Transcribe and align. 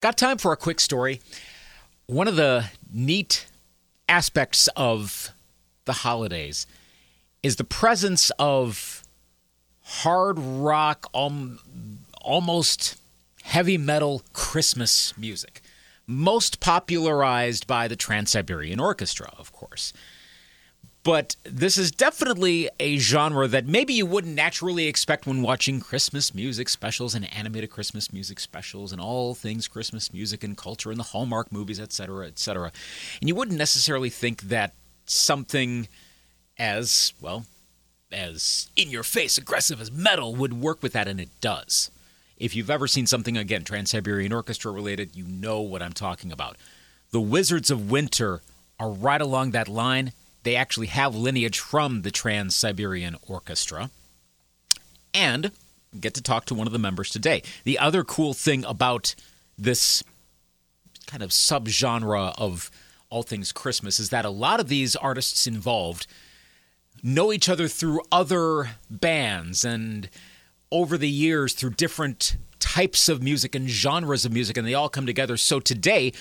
Got 0.00 0.16
time 0.16 0.38
for 0.38 0.52
a 0.52 0.56
quick 0.56 0.78
story. 0.78 1.20
One 2.06 2.28
of 2.28 2.36
the 2.36 2.66
neat 2.92 3.46
aspects 4.08 4.68
of 4.76 5.30
the 5.86 5.92
holidays 5.92 6.68
is 7.42 7.56
the 7.56 7.64
presence 7.64 8.30
of 8.38 9.02
hard 9.82 10.38
rock, 10.38 11.10
um, 11.12 11.58
almost 12.22 12.96
heavy 13.42 13.76
metal 13.76 14.22
Christmas 14.32 15.18
music, 15.18 15.62
most 16.06 16.60
popularized 16.60 17.66
by 17.66 17.88
the 17.88 17.96
Trans 17.96 18.30
Siberian 18.30 18.78
Orchestra, 18.78 19.32
of 19.36 19.50
course. 19.52 19.92
But 21.08 21.36
this 21.42 21.78
is 21.78 21.90
definitely 21.90 22.68
a 22.78 22.98
genre 22.98 23.48
that 23.48 23.64
maybe 23.64 23.94
you 23.94 24.04
wouldn't 24.04 24.34
naturally 24.34 24.88
expect 24.88 25.26
when 25.26 25.40
watching 25.40 25.80
Christmas 25.80 26.34
music 26.34 26.68
specials 26.68 27.14
and 27.14 27.34
animated 27.34 27.70
Christmas 27.70 28.12
music 28.12 28.38
specials 28.38 28.92
and 28.92 29.00
all 29.00 29.34
things 29.34 29.68
Christmas 29.68 30.12
music 30.12 30.44
and 30.44 30.54
culture 30.54 30.90
and 30.90 31.00
the 31.00 31.04
Hallmark 31.04 31.50
movies, 31.50 31.80
etc., 31.80 32.26
etc. 32.26 32.72
And 33.22 33.28
you 33.30 33.34
wouldn't 33.34 33.56
necessarily 33.56 34.10
think 34.10 34.42
that 34.42 34.74
something 35.06 35.88
as, 36.58 37.14
well, 37.22 37.46
as 38.12 38.68
in 38.76 38.90
your 38.90 39.02
face 39.02 39.38
aggressive 39.38 39.80
as 39.80 39.90
metal 39.90 40.34
would 40.34 40.60
work 40.60 40.82
with 40.82 40.92
that, 40.92 41.08
and 41.08 41.18
it 41.18 41.30
does. 41.40 41.90
If 42.36 42.54
you've 42.54 42.68
ever 42.68 42.86
seen 42.86 43.06
something, 43.06 43.38
again, 43.38 43.64
Trans 43.64 43.92
Siberian 43.92 44.34
Orchestra 44.34 44.70
related, 44.70 45.16
you 45.16 45.24
know 45.24 45.62
what 45.62 45.80
I'm 45.80 45.94
talking 45.94 46.32
about. 46.32 46.58
The 47.12 47.20
Wizards 47.22 47.70
of 47.70 47.90
Winter 47.90 48.42
are 48.78 48.90
right 48.90 49.22
along 49.22 49.52
that 49.52 49.68
line. 49.68 50.12
They 50.42 50.56
actually 50.56 50.86
have 50.88 51.14
lineage 51.14 51.58
from 51.58 52.02
the 52.02 52.10
Trans 52.10 52.56
Siberian 52.56 53.16
Orchestra. 53.26 53.90
And 55.14 55.52
get 55.98 56.14
to 56.14 56.22
talk 56.22 56.44
to 56.46 56.54
one 56.54 56.66
of 56.66 56.72
the 56.72 56.78
members 56.78 57.10
today. 57.10 57.42
The 57.64 57.78
other 57.78 58.04
cool 58.04 58.34
thing 58.34 58.64
about 58.64 59.14
this 59.56 60.04
kind 61.06 61.22
of 61.22 61.30
subgenre 61.30 62.34
of 62.38 62.70
all 63.10 63.22
things 63.22 63.52
Christmas 63.52 63.98
is 63.98 64.10
that 64.10 64.24
a 64.24 64.30
lot 64.30 64.60
of 64.60 64.68
these 64.68 64.94
artists 64.94 65.46
involved 65.46 66.06
know 67.02 67.32
each 67.32 67.48
other 67.48 67.68
through 67.68 68.02
other 68.12 68.70
bands 68.90 69.64
and 69.64 70.10
over 70.70 70.98
the 70.98 71.08
years 71.08 71.54
through 71.54 71.70
different 71.70 72.36
types 72.58 73.08
of 73.08 73.22
music 73.22 73.54
and 73.54 73.68
genres 73.68 74.24
of 74.24 74.32
music, 74.32 74.56
and 74.56 74.66
they 74.66 74.74
all 74.74 74.88
come 74.88 75.06
together. 75.06 75.36
So 75.36 75.60
today, 75.60 76.12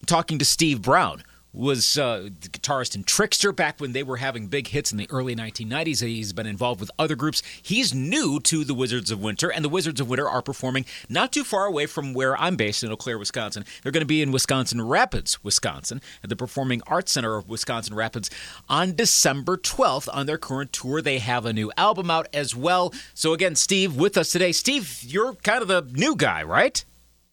I'm 0.00 0.06
talking 0.06 0.38
to 0.38 0.44
Steve 0.44 0.82
Brown, 0.82 1.24
was 1.56 1.96
uh, 1.96 2.28
the 2.40 2.48
guitarist 2.48 2.94
in 2.94 3.02
Trixter 3.02 3.54
back 3.54 3.80
when 3.80 3.92
they 3.92 4.02
were 4.02 4.18
having 4.18 4.46
big 4.48 4.68
hits 4.68 4.92
in 4.92 4.98
the 4.98 5.08
early 5.10 5.34
1990s. 5.34 6.06
He's 6.06 6.34
been 6.34 6.46
involved 6.46 6.80
with 6.80 6.90
other 6.98 7.16
groups. 7.16 7.42
He's 7.62 7.94
new 7.94 8.38
to 8.40 8.62
the 8.62 8.74
Wizards 8.74 9.10
of 9.10 9.22
Winter, 9.22 9.50
and 9.50 9.64
the 9.64 9.70
Wizards 9.70 10.00
of 10.00 10.08
Winter 10.08 10.28
are 10.28 10.42
performing 10.42 10.84
not 11.08 11.32
too 11.32 11.44
far 11.44 11.64
away 11.64 11.86
from 11.86 12.12
where 12.12 12.36
I'm 12.36 12.56
based 12.56 12.84
in 12.84 12.92
Eau 12.92 12.96
Claire, 12.96 13.18
Wisconsin. 13.18 13.64
They're 13.82 13.92
going 13.92 14.02
to 14.02 14.06
be 14.06 14.20
in 14.20 14.32
Wisconsin 14.32 14.82
Rapids, 14.82 15.42
Wisconsin, 15.42 16.02
at 16.22 16.28
the 16.28 16.36
Performing 16.36 16.82
Arts 16.86 17.12
Center 17.12 17.36
of 17.36 17.48
Wisconsin 17.48 17.94
Rapids 17.94 18.28
on 18.68 18.94
December 18.94 19.56
12th 19.56 20.08
on 20.12 20.26
their 20.26 20.38
current 20.38 20.72
tour. 20.74 21.00
They 21.00 21.18
have 21.18 21.46
a 21.46 21.52
new 21.54 21.72
album 21.78 22.10
out 22.10 22.28
as 22.34 22.54
well. 22.54 22.92
So, 23.14 23.32
again, 23.32 23.54
Steve 23.54 23.96
with 23.96 24.18
us 24.18 24.30
today. 24.30 24.52
Steve, 24.52 24.98
you're 25.02 25.34
kind 25.36 25.62
of 25.62 25.68
the 25.68 25.88
new 25.92 26.16
guy, 26.16 26.42
right? 26.42 26.84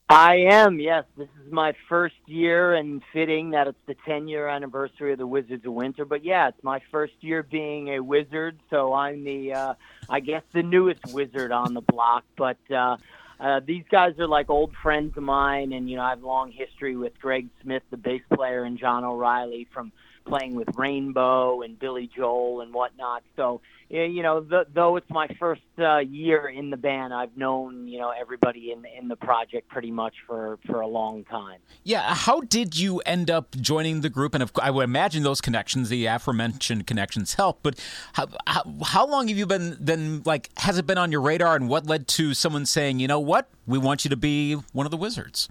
I 0.10 0.36
am, 0.52 0.80
yes. 0.80 1.06
This 1.18 1.30
is 1.46 1.52
my 1.52 1.74
first 1.88 2.16
year, 2.26 2.74
and 2.74 3.02
fitting 3.14 3.52
that 3.52 3.68
it's 3.68 3.80
the 3.88 3.96
10 4.06 4.28
year 4.28 4.48
anniversary 4.48 5.14
of 5.14 5.18
the 5.18 5.28
Wizards 5.28 5.66
of 5.66 5.74
Winter. 5.74 6.06
But 6.06 6.24
yeah, 6.24 6.50
it's 6.50 6.64
my 6.64 6.82
first 6.92 7.14
year 7.22 7.42
being 7.42 7.90
a 7.90 8.00
wizard, 8.00 8.60
so 8.70 8.94
I'm 8.94 9.24
the, 9.24 9.54
uh, 9.54 9.74
I 10.10 10.20
guess, 10.20 10.44
the 10.52 10.62
newest 10.62 11.14
wizard 11.14 11.52
on 11.52 11.74
the 11.74 11.82
block. 11.82 12.26
But 12.38 12.58
uh, 12.70 12.98
uh, 13.40 13.62
these 13.66 13.86
guys 13.90 14.20
are 14.20 14.28
like 14.28 14.50
old 14.50 14.74
friends 14.84 15.18
of 15.18 15.24
mine, 15.24 15.74
and 15.74 15.90
you 15.90 15.96
know, 15.96 16.04
I 16.04 16.10
have 16.10 16.24
a 16.24 16.28
long 16.28 16.52
history 16.52 16.96
with 16.96 17.20
Greg 17.20 17.48
Smith, 17.62 17.84
the 17.90 17.98
bass 17.98 18.22
player, 18.34 18.64
and 18.64 18.78
John 18.78 19.04
O'Reilly 19.04 19.68
from 19.74 19.92
playing 20.26 20.56
with 20.56 20.70
Rainbow 20.76 21.62
and 21.62 21.78
Billy 21.78 22.10
Joel 22.16 22.62
and 22.62 22.74
whatnot. 22.74 23.24
So, 23.36 23.62
you 23.90 24.24
know, 24.24 24.42
the, 24.42 24.66
though 24.74 24.96
it's 24.96 25.10
my 25.10 25.28
first 25.40 25.62
uh, 25.78 26.00
year 26.00 26.48
in 26.48 26.70
the 26.70 26.78
band, 26.78 27.14
I've 27.14 27.36
known 27.38 27.88
you 27.88 28.00
know 28.00 28.10
everybody 28.10 28.72
in 28.72 28.86
in 28.98 29.08
the 29.08 29.16
project 29.16 29.70
pretty 29.70 29.92
much 29.92 30.16
for 30.26 30.58
for 30.66 30.82
a 30.82 30.88
long 30.88 31.24
time. 31.26 31.60
Yeah, 31.84 32.14
how 32.16 32.42
did 32.42 32.78
you 32.78 33.00
end 33.06 33.30
up 33.30 33.56
joining 33.58 34.02
the 34.02 34.10
group? 34.10 34.34
And 34.34 34.50
I 34.62 34.72
would 34.72 34.84
imagine 34.84 35.24
those 35.24 35.42
connections, 35.42 35.90
the 35.90 36.06
aforementioned 36.08 36.88
connections, 36.88 37.36
help. 37.36 37.60
But 37.62 37.80
how, 38.14 38.28
how, 38.48 38.64
how 38.84 39.08
long 39.08 39.28
have 39.28 39.38
you 39.38 39.46
been 39.46 39.78
then? 39.80 40.24
Like, 40.26 40.50
has 40.58 40.78
it 40.78 40.88
been 40.88 40.98
on 40.98 41.12
your 41.12 41.22
radar? 41.22 41.56
And 41.56 41.70
what 41.70 41.86
led 41.86 42.08
to 42.10 42.34
someone 42.34 42.66
saying, 42.66 43.00
you 43.00 43.08
know 43.08 43.20
what, 43.20 43.50
we 43.68 43.78
want 43.78 44.06
you 44.06 44.10
to 44.10 44.18
be 44.18 44.56
one 44.72 44.88
of 44.88 44.92
the 44.92 44.98
Wizards? 44.98 45.50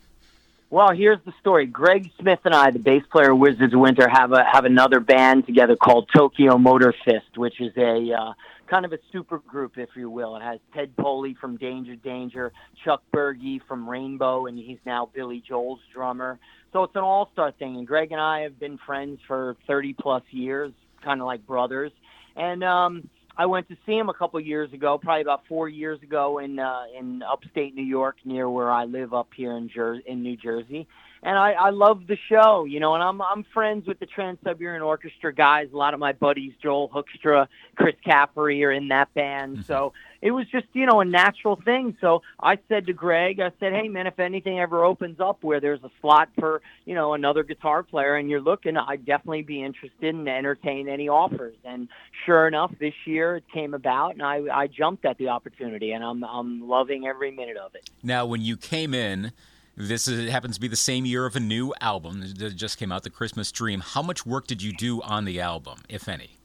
Well, 0.72 0.92
here's 0.92 1.18
the 1.26 1.34
story. 1.38 1.66
Greg 1.66 2.10
Smith 2.18 2.38
and 2.46 2.54
I, 2.54 2.70
the 2.70 2.78
bass 2.78 3.02
player 3.12 3.32
of 3.32 3.38
Wizards 3.38 3.74
of 3.74 3.80
Winter, 3.80 4.08
have 4.08 4.32
a 4.32 4.42
have 4.42 4.64
another 4.64 5.00
band 5.00 5.44
together 5.44 5.76
called 5.76 6.08
Tokyo 6.16 6.56
Motor 6.56 6.94
Fist, 7.04 7.36
which 7.36 7.60
is 7.60 7.76
a 7.76 8.10
uh, 8.10 8.32
kind 8.68 8.86
of 8.86 8.94
a 8.94 8.98
super 9.12 9.40
group, 9.40 9.76
if 9.76 9.90
you 9.94 10.08
will. 10.08 10.34
It 10.36 10.42
has 10.42 10.60
Ted 10.72 10.96
Poley 10.96 11.36
from 11.38 11.58
Danger 11.58 11.94
Danger, 11.96 12.54
Chuck 12.86 13.02
Burgi 13.14 13.60
from 13.68 13.86
Rainbow, 13.86 14.46
and 14.46 14.56
he's 14.56 14.78
now 14.86 15.10
Billy 15.14 15.44
Joel's 15.46 15.80
drummer. 15.92 16.38
So 16.72 16.84
it's 16.84 16.96
an 16.96 17.02
all 17.02 17.28
star 17.34 17.52
thing. 17.52 17.76
And 17.76 17.86
Greg 17.86 18.10
and 18.10 18.20
I 18.20 18.40
have 18.40 18.58
been 18.58 18.78
friends 18.78 19.20
for 19.26 19.58
30 19.66 19.92
plus 20.00 20.22
years, 20.30 20.72
kind 21.04 21.20
of 21.20 21.26
like 21.26 21.46
brothers. 21.46 21.92
And 22.34 22.64
um, 22.64 23.10
I 23.36 23.46
went 23.46 23.68
to 23.68 23.76
see 23.86 23.92
him 23.92 24.08
a 24.08 24.14
couple 24.14 24.38
years 24.40 24.72
ago, 24.72 24.98
probably 24.98 25.22
about 25.22 25.42
four 25.48 25.68
years 25.68 26.02
ago 26.02 26.38
in 26.38 26.58
uh, 26.58 26.82
in 26.98 27.22
upstate 27.22 27.74
New 27.74 27.84
York, 27.84 28.16
near 28.24 28.48
where 28.48 28.70
I 28.70 28.84
live 28.84 29.14
up 29.14 29.28
here 29.34 29.56
in 29.56 29.68
Jer- 29.68 30.00
in 30.06 30.22
New 30.22 30.36
Jersey. 30.36 30.86
And 31.24 31.38
I, 31.38 31.52
I 31.52 31.70
love 31.70 32.08
the 32.08 32.18
show, 32.28 32.64
you 32.64 32.80
know. 32.80 32.94
And 32.94 33.02
I'm 33.02 33.22
I'm 33.22 33.44
friends 33.54 33.86
with 33.86 34.00
the 34.00 34.06
Trans 34.06 34.38
Siberian 34.42 34.82
Orchestra 34.82 35.32
guys. 35.32 35.68
A 35.72 35.76
lot 35.76 35.94
of 35.94 36.00
my 36.00 36.12
buddies, 36.12 36.52
Joel 36.60 36.88
Hoekstra, 36.88 37.46
Chris 37.76 37.94
Caffrey, 38.04 38.64
are 38.64 38.72
in 38.72 38.88
that 38.88 39.14
band. 39.14 39.58
Mm-hmm. 39.58 39.62
So 39.62 39.92
it 40.20 40.32
was 40.32 40.46
just 40.48 40.66
you 40.72 40.84
know 40.84 41.00
a 41.00 41.04
natural 41.04 41.54
thing. 41.54 41.96
So 42.00 42.22
I 42.40 42.58
said 42.68 42.86
to 42.86 42.92
Greg, 42.92 43.38
I 43.38 43.52
said, 43.60 43.72
hey 43.72 43.88
man, 43.88 44.08
if 44.08 44.18
anything 44.18 44.58
ever 44.58 44.84
opens 44.84 45.20
up 45.20 45.44
where 45.44 45.60
there's 45.60 45.82
a 45.84 45.90
slot 46.00 46.28
for 46.38 46.60
you 46.86 46.94
know 46.96 47.14
another 47.14 47.44
guitar 47.44 47.84
player 47.84 48.16
and 48.16 48.28
you're 48.28 48.40
looking, 48.40 48.76
I'd 48.76 49.06
definitely 49.06 49.42
be 49.42 49.62
interested 49.62 50.14
in 50.14 50.26
entertain 50.26 50.88
any 50.88 51.08
offers. 51.08 51.54
And 51.64 51.88
sure 52.26 52.48
enough, 52.48 52.72
this 52.80 52.94
year 53.04 53.36
it 53.36 53.44
came 53.52 53.74
about, 53.74 54.14
and 54.14 54.22
I 54.22 54.42
I 54.52 54.66
jumped 54.66 55.04
at 55.04 55.18
the 55.18 55.28
opportunity, 55.28 55.92
and 55.92 56.02
I'm 56.02 56.24
I'm 56.24 56.68
loving 56.68 57.06
every 57.06 57.30
minute 57.30 57.58
of 57.58 57.76
it. 57.76 57.90
Now, 58.02 58.26
when 58.26 58.40
you 58.40 58.56
came 58.56 58.92
in. 58.92 59.30
This 59.76 60.06
is, 60.06 60.30
happens 60.30 60.56
to 60.56 60.60
be 60.60 60.68
the 60.68 60.76
same 60.76 61.06
year 61.06 61.24
of 61.24 61.34
a 61.34 61.40
new 61.40 61.72
album 61.80 62.20
that 62.20 62.56
just 62.56 62.78
came 62.78 62.92
out, 62.92 63.04
The 63.04 63.10
Christmas 63.10 63.50
Dream. 63.50 63.80
How 63.80 64.02
much 64.02 64.26
work 64.26 64.46
did 64.46 64.62
you 64.62 64.72
do 64.72 65.00
on 65.02 65.24
the 65.24 65.40
album, 65.40 65.82
if 65.88 66.08
any? 66.08 66.38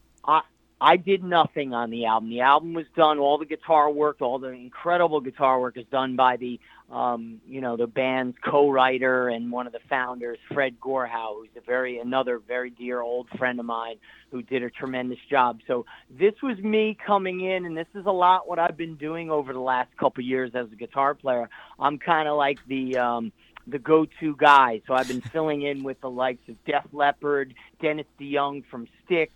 I 0.79 0.97
did 0.97 1.23
nothing 1.23 1.73
on 1.73 1.89
the 1.89 2.05
album. 2.05 2.29
The 2.29 2.41
album 2.41 2.73
was 2.73 2.85
done. 2.95 3.17
All 3.17 3.39
the 3.39 3.45
guitar 3.45 3.89
work, 3.89 4.17
all 4.21 4.37
the 4.37 4.49
incredible 4.49 5.21
guitar 5.21 5.59
work 5.59 5.75
is 5.75 5.85
done 5.91 6.15
by 6.15 6.37
the, 6.37 6.59
um, 6.91 7.41
you 7.47 7.61
know, 7.61 7.77
the 7.77 7.87
band's 7.87 8.37
co-writer 8.45 9.27
and 9.29 9.51
one 9.51 9.65
of 9.65 9.73
the 9.73 9.79
founders, 9.89 10.37
Fred 10.53 10.79
Gorhau, 10.79 11.39
who's 11.39 11.49
a 11.57 11.61
very 11.61 11.97
another 11.97 12.37
very 12.37 12.69
dear 12.69 13.01
old 13.01 13.27
friend 13.39 13.59
of 13.59 13.65
mine 13.65 13.95
who 14.29 14.43
did 14.43 14.61
a 14.61 14.69
tremendous 14.69 15.17
job. 15.29 15.61
So 15.65 15.87
this 16.11 16.33
was 16.43 16.59
me 16.59 16.95
coming 17.05 17.41
in, 17.41 17.65
and 17.65 17.75
this 17.75 17.87
is 17.95 18.05
a 18.05 18.11
lot 18.11 18.47
what 18.47 18.59
I've 18.59 18.77
been 18.77 18.97
doing 18.97 19.31
over 19.31 19.53
the 19.53 19.59
last 19.59 19.89
couple 19.97 20.23
years 20.23 20.51
as 20.53 20.67
a 20.71 20.75
guitar 20.75 21.15
player. 21.15 21.49
I'm 21.79 21.97
kind 21.97 22.27
of 22.27 22.37
like 22.37 22.59
the 22.67 22.97
um, 22.97 23.31
the 23.65 23.79
go-to 23.79 24.35
guy. 24.35 24.81
So 24.87 24.93
I've 24.93 25.07
been 25.07 25.21
filling 25.21 25.63
in 25.63 25.83
with 25.83 25.99
the 26.01 26.09
likes 26.09 26.47
of 26.47 26.63
Def 26.65 26.85
Leppard, 26.93 27.55
Dennis 27.81 28.05
DeYoung 28.19 28.63
from 28.69 28.87
Styx. 29.05 29.31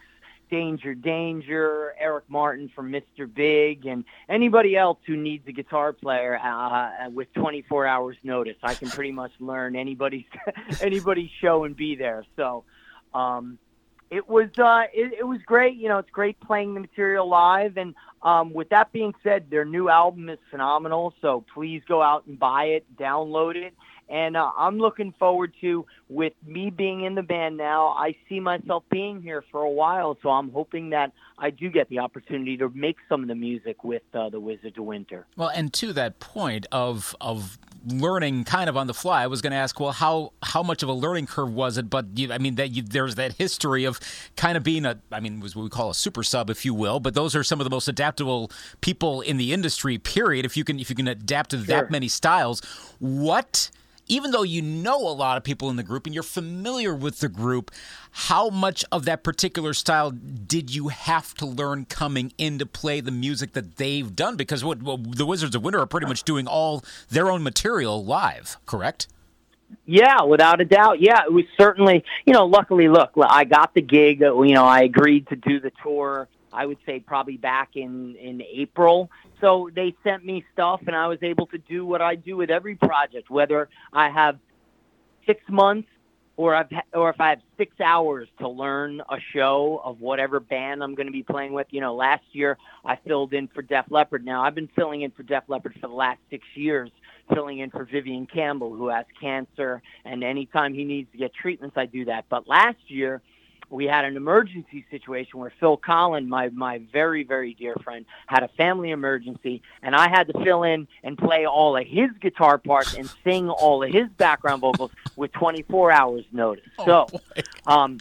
Danger 0.52 0.94
Danger, 0.94 1.96
Eric 1.98 2.26
Martin 2.28 2.70
from 2.76 2.92
Mr. 2.92 3.34
Big, 3.34 3.86
and 3.86 4.04
anybody 4.30 4.76
else 4.76 5.00
who 5.08 5.16
needs 5.16 5.48
a 5.48 5.54
guitar 5.54 5.94
player 5.94 6.38
uh, 6.38 7.10
with 7.10 7.34
24 7.34 7.88
hours 7.88 8.18
notice. 8.22 8.58
I 8.62 8.76
can 8.76 8.90
pretty 8.90 9.14
much 9.14 9.32
learn 9.40 9.76
anybody's 9.76 10.26
anybody's 10.82 11.32
show 11.40 11.64
and 11.64 11.76
be 11.76 11.96
there. 11.96 12.26
So 12.36 12.66
um, 13.14 13.58
it 14.12 14.28
was 14.28 14.50
uh, 14.60 14.84
it, 14.94 15.14
it 15.20 15.28
was 15.28 15.40
great. 15.46 15.78
You 15.78 15.88
know, 15.88 16.00
it's 16.00 16.12
great 16.12 16.40
playing 16.42 16.74
the 16.74 16.82
material 16.82 17.30
live. 17.30 17.78
And 17.78 17.96
um, 18.22 18.54
with 18.54 18.70
that 18.70 18.92
being 18.92 19.16
said, 19.24 19.50
their 19.50 19.66
new 19.66 19.88
album 19.88 20.30
is 20.30 20.40
phenomenal. 20.52 21.14
So 21.22 21.46
please 21.54 21.82
go 21.88 22.02
out 22.02 22.28
and 22.28 22.38
buy 22.38 22.66
it, 22.66 22.86
download 22.98 23.56
it 23.56 23.74
and 24.12 24.36
uh, 24.36 24.52
I'm 24.58 24.78
looking 24.78 25.14
forward 25.18 25.54
to 25.62 25.86
with 26.10 26.34
me 26.46 26.70
being 26.70 27.06
in 27.06 27.16
the 27.16 27.24
band 27.24 27.56
now. 27.56 27.90
I 27.90 28.16
see 28.28 28.42
myself 28.42 28.84
being 28.92 29.22
here 29.22 29.44
for 29.52 29.62
a 29.62 29.70
while, 29.70 30.18
so 30.22 30.30
I'm 30.30 30.52
hoping 30.52 30.90
that 30.90 31.14
I 31.38 31.50
do 31.50 31.70
get 31.70 31.88
the 31.90 32.00
opportunity 32.00 32.58
to 32.58 32.70
make 32.70 32.98
some 33.08 33.22
of 33.22 33.30
the 33.30 33.36
music 33.36 33.84
with 33.86 34.04
uh, 34.14 34.30
the 34.30 34.40
Wizards 34.40 34.78
of 34.78 34.84
Winter. 34.84 35.26
Well, 35.38 35.50
and 35.50 35.72
to 35.74 35.94
that 35.94 36.20
point 36.20 36.68
of 36.72 37.16
of 37.22 37.58
learning 37.88 38.44
kind 38.44 38.70
of 38.70 38.78
on 38.78 38.88
the 38.88 38.94
fly, 38.94 39.24
I 39.24 39.28
was 39.28 39.42
going 39.42 39.52
to 39.52 39.58
ask, 39.58 39.80
well, 39.80 39.94
how 39.94 40.34
how 40.44 40.62
much 40.62 40.84
of 40.84 40.90
a 40.90 40.94
learning 40.94 41.28
curve 41.28 41.54
was 41.54 41.78
it? 41.78 41.90
But 41.90 42.08
you, 42.16 42.34
I 42.34 42.38
mean, 42.38 42.56
that 42.56 42.72
you, 42.72 42.82
there's 42.82 43.16
that 43.16 43.34
history 43.34 43.86
of 43.86 43.98
kind 44.36 44.58
of 44.58 44.64
being 44.64 44.86
a, 44.86 45.00
I 45.10 45.22
mean, 45.22 45.40
was 45.40 45.56
what 45.56 45.64
we 45.64 45.70
call 45.70 45.90
a 45.90 45.96
super 45.96 46.22
sub, 46.22 46.50
if 46.50 46.66
you 46.66 46.74
will. 46.74 47.00
But 47.00 47.14
those 47.14 47.34
are 47.34 47.44
some 47.44 47.62
of 47.62 47.64
the 47.64 47.72
most 47.72 47.88
adaptable 47.88 48.52
people 48.82 49.22
in 49.22 49.38
the 49.38 49.54
industry. 49.54 49.98
Period. 49.98 50.46
If 50.46 50.58
you 50.58 50.66
can 50.66 50.80
if 50.82 50.90
you 50.90 50.98
can 50.98 51.08
adapt 51.08 51.52
to 51.52 51.58
sure. 51.58 51.66
that 51.68 51.90
many 51.90 52.10
styles, 52.10 52.62
what 53.00 53.72
even 54.12 54.32
though 54.32 54.44
you 54.44 54.62
know 54.62 54.98
a 54.98 55.16
lot 55.16 55.38
of 55.38 55.44
people 55.44 55.70
in 55.70 55.78
the 55.78 55.84
group 55.84 56.06
and 56.06 56.14
you're 56.14 56.22
familiar 56.22 56.94
with 56.94 57.22
the 57.22 57.30
group, 57.30 57.72
how 58.12 58.50
much 58.50 58.84
of 58.92 59.06
that 59.06 59.24
particular 59.24 59.74
style 59.74 60.12
did 60.12 60.76
you 60.76 60.90
have 60.90 61.34
to 61.36 61.46
learn 61.46 61.86
coming 61.86 62.34
in 62.38 62.60
to 62.60 62.66
play 62.66 63.00
the 63.00 63.10
music 63.10 63.54
that 63.54 63.78
they've 63.78 64.14
done? 64.14 64.36
Because 64.36 64.66
what, 64.66 64.84
well, 64.84 64.98
the 64.98 65.26
Wizards 65.26 65.56
of 65.56 65.64
Winter 65.64 65.80
are 65.80 65.86
pretty 65.86 66.08
much 66.08 66.24
doing 66.24 66.46
all 66.46 66.84
their 67.10 67.32
own 67.32 67.42
material 67.42 68.04
live, 68.04 68.58
correct? 68.66 69.08
Yeah, 69.86 70.24
without 70.24 70.60
a 70.60 70.66
doubt. 70.66 71.00
Yeah, 71.00 71.24
it 71.24 71.32
was 71.32 71.46
certainly, 71.58 72.04
you 72.26 72.34
know, 72.34 72.46
luckily, 72.46 72.90
look, 72.90 73.12
I 73.18 73.46
got 73.46 73.74
the 73.74 73.82
gig. 73.82 74.22
Uh, 74.22 74.42
you 74.42 74.56
know, 74.56 74.66
I 74.66 74.82
agreed 74.82 75.30
to 75.30 75.38
do 75.38 75.62
the 75.62 75.72
tour. 75.82 76.28
I 76.52 76.66
would 76.66 76.80
say 76.86 77.00
probably 77.00 77.38
back 77.38 77.78
in 77.78 78.18
in 78.18 78.42
April. 78.42 79.10
So 79.42 79.70
they 79.76 79.96
sent 80.04 80.24
me 80.24 80.46
stuff, 80.54 80.82
and 80.86 80.96
I 80.96 81.08
was 81.08 81.20
able 81.24 81.48
to 81.48 81.58
do 81.58 81.86
what 81.86 82.02
I 82.02 82.16
do 82.16 82.38
with 82.38 82.52
every 82.52 82.76
project, 82.76 83.30
whether 83.30 83.70
I 83.92 84.10
have 84.10 84.38
six 85.26 85.42
months 85.50 85.88
or 86.38 86.56
I've 86.56 86.68
or 86.94 87.10
if 87.10 87.20
I 87.20 87.30
have 87.30 87.42
six 87.58 87.80
hours 87.82 88.28
to 88.40 88.48
learn 88.48 89.02
a 89.10 89.18
show 89.34 89.82
of 89.84 90.00
whatever 90.00 90.40
band 90.40 90.84
I'm 90.84 90.96
going 90.96 91.08
to 91.08 91.12
be 91.12 91.24
playing 91.24 91.54
with. 91.54 91.68
You 91.72 91.82
know, 91.82 91.96
last 91.96 92.24
year 92.32 92.58
I 92.86 92.96
filled 92.96 93.34
in 93.34 93.48
for 93.48 93.62
Def 93.62 93.86
Leppard. 93.90 94.26
Now 94.26 94.44
I've 94.44 94.56
been 94.56 94.70
filling 94.76 95.02
in 95.02 95.12
for 95.12 95.24
Def 95.24 95.44
Leppard 95.48 95.74
for 95.82 95.88
the 95.88 95.94
last 95.94 96.20
six 96.30 96.46
years, 96.56 96.90
filling 97.34 97.60
in 97.60 97.70
for 97.70 97.84
Vivian 97.84 98.28
Campbell 98.28 98.74
who 98.76 98.90
has 98.90 99.06
cancer, 99.20 99.82
and 100.06 100.24
anytime 100.24 100.74
he 100.74 100.84
needs 100.84 101.12
to 101.12 101.18
get 101.18 101.34
treatments, 101.34 101.78
I 101.78 101.86
do 101.86 102.06
that. 102.06 102.26
But 102.30 102.48
last 102.48 102.80
year 102.88 103.22
we 103.72 103.86
had 103.86 104.06
an 104.06 104.18
emergency 104.18 104.86
situation 104.92 105.40
where 105.40 105.52
Phil 105.60 105.78
Collen, 105.78 106.28
my 106.28 106.50
my 106.50 106.82
very 106.92 107.24
very 107.24 107.54
dear 107.54 107.76
friend, 107.84 108.06
had 108.28 108.44
a 108.44 108.50
family 108.50 108.92
emergency, 108.92 109.62
and 109.82 109.96
I 109.96 110.10
had 110.10 110.28
to 110.28 110.44
fill 110.44 110.64
in 110.64 110.88
and 111.04 111.18
play 111.18 111.46
all 111.46 111.78
of 111.78 111.88
his 111.88 112.10
guitar 112.20 112.58
parts 112.58 112.94
and 112.94 113.10
sing 113.24 113.50
all 113.50 113.84
of 113.84 113.92
his 113.92 114.10
background 114.10 114.62
vocals 114.62 114.92
with 115.16 115.32
24 115.32 115.92
hours 115.92 116.26
notice. 116.32 116.66
Oh, 116.80 116.86
so, 116.86 117.20
um, 117.66 117.98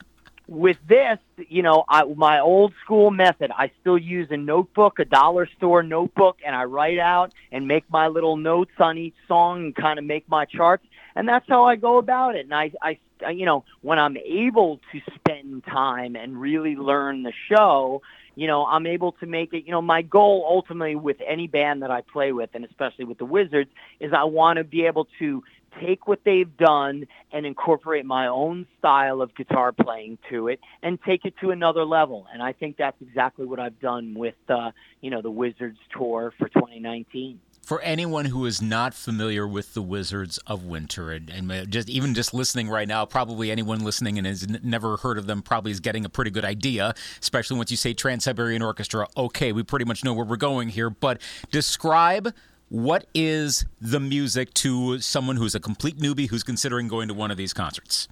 with 0.50 0.78
this, 0.88 1.18
you 1.48 1.62
know, 1.62 1.84
I, 1.88 2.02
my 2.02 2.40
old 2.40 2.74
school 2.84 3.12
method, 3.12 3.52
I 3.56 3.70
still 3.80 3.96
use 3.96 4.26
a 4.32 4.36
notebook, 4.36 4.98
a 4.98 5.04
dollar 5.04 5.48
store 5.56 5.84
notebook, 5.84 6.38
and 6.44 6.56
I 6.56 6.64
write 6.64 6.98
out 6.98 7.32
and 7.52 7.68
make 7.68 7.84
my 7.88 8.08
little 8.08 8.36
notes 8.36 8.72
on 8.80 8.98
each 8.98 9.14
song 9.28 9.66
and 9.66 9.76
kind 9.76 10.00
of 10.00 10.04
make 10.04 10.28
my 10.28 10.46
charts. 10.46 10.84
And 11.14 11.28
that's 11.28 11.46
how 11.48 11.64
I 11.64 11.76
go 11.76 11.98
about 11.98 12.36
it. 12.36 12.44
And 12.44 12.54
I, 12.54 12.70
I 12.82 12.98
you 13.30 13.44
know, 13.44 13.64
when 13.82 13.98
I'm 13.98 14.16
able 14.16 14.80
to 14.92 15.00
spend 15.14 15.64
time 15.64 16.16
and 16.16 16.40
really 16.40 16.76
learn 16.76 17.22
the 17.22 17.32
show, 17.48 18.02
you 18.34 18.46
know, 18.46 18.64
I'm 18.64 18.86
able 18.86 19.12
to 19.12 19.26
make 19.26 19.52
it, 19.52 19.64
you 19.66 19.72
know, 19.72 19.82
my 19.82 20.02
goal 20.02 20.46
ultimately 20.48 20.96
with 20.96 21.18
any 21.26 21.46
band 21.46 21.82
that 21.82 21.90
I 21.90 22.00
play 22.00 22.32
with, 22.32 22.50
and 22.54 22.64
especially 22.64 23.04
with 23.04 23.18
the 23.18 23.24
Wizards, 23.24 23.70
is 23.98 24.12
I 24.12 24.24
want 24.24 24.56
to 24.56 24.64
be 24.64 24.86
able 24.86 25.08
to 25.18 25.42
take 25.80 26.08
what 26.08 26.20
they've 26.24 26.56
done 26.56 27.06
and 27.32 27.46
incorporate 27.46 28.04
my 28.04 28.26
own 28.26 28.66
style 28.78 29.22
of 29.22 29.34
guitar 29.34 29.72
playing 29.72 30.18
to 30.28 30.48
it 30.48 30.60
and 30.82 30.98
take 31.02 31.24
it 31.24 31.34
to 31.40 31.50
another 31.50 31.84
level. 31.84 32.26
And 32.32 32.42
I 32.42 32.52
think 32.52 32.76
that's 32.76 33.00
exactly 33.00 33.46
what 33.46 33.60
I've 33.60 33.78
done 33.78 34.14
with, 34.14 34.34
uh, 34.48 34.72
you 35.00 35.10
know, 35.10 35.22
the 35.22 35.30
Wizards 35.30 35.78
tour 35.96 36.32
for 36.38 36.48
2019 36.48 37.40
for 37.70 37.80
anyone 37.82 38.24
who 38.24 38.46
is 38.46 38.60
not 38.60 38.92
familiar 38.92 39.46
with 39.46 39.74
the 39.74 39.80
Wizards 39.80 40.38
of 40.38 40.64
Winter, 40.64 41.12
and, 41.12 41.30
and, 41.30 41.52
uh, 41.52 41.64
just 41.66 41.88
even 41.88 42.14
just 42.14 42.34
listening 42.34 42.68
right 42.68 42.88
now, 42.88 43.06
probably 43.06 43.48
anyone 43.48 43.78
listening 43.84 44.18
and 44.18 44.26
has 44.26 44.42
n- 44.42 44.58
never 44.64 44.96
heard 44.96 45.18
of 45.18 45.28
them 45.28 45.40
probably 45.40 45.70
is 45.70 45.78
getting 45.78 46.04
a 46.04 46.08
pretty 46.08 46.32
good 46.32 46.44
idea. 46.44 46.92
Especially 47.20 47.56
once 47.56 47.70
you 47.70 47.76
say 47.76 47.94
Trans 47.94 48.24
Siberian 48.24 48.60
Orchestra. 48.60 49.06
Okay, 49.16 49.52
we 49.52 49.62
pretty 49.62 49.84
much 49.84 50.02
know 50.02 50.12
where 50.12 50.26
we're 50.26 50.34
going 50.34 50.70
here. 50.70 50.90
But 50.90 51.22
describe 51.52 52.34
what 52.70 53.06
is 53.14 53.64
the 53.80 54.00
music 54.00 54.52
to 54.54 54.98
someone 54.98 55.36
who's 55.36 55.54
a 55.54 55.60
complete 55.60 55.96
newbie 55.96 56.28
who's 56.28 56.42
considering 56.42 56.88
going 56.88 57.06
to 57.06 57.14
one 57.14 57.30
of 57.30 57.36
these 57.36 57.52
concerts. 57.52 58.08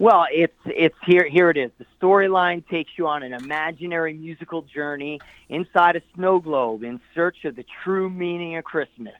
Well, 0.00 0.26
it's 0.32 0.56
it's 0.66 0.96
here 1.06 1.28
here 1.28 1.50
it 1.50 1.56
is. 1.56 1.70
The 1.78 1.86
storyline 2.00 2.66
takes 2.68 2.90
you 2.96 3.06
on 3.06 3.22
an 3.22 3.32
imaginary 3.32 4.12
musical 4.12 4.62
journey 4.62 5.20
inside 5.48 5.94
a 5.94 6.02
snow 6.16 6.40
globe 6.40 6.82
in 6.82 7.00
search 7.14 7.44
of 7.44 7.54
the 7.54 7.64
true 7.84 8.10
meaning 8.10 8.56
of 8.56 8.64
Christmas. 8.64 9.14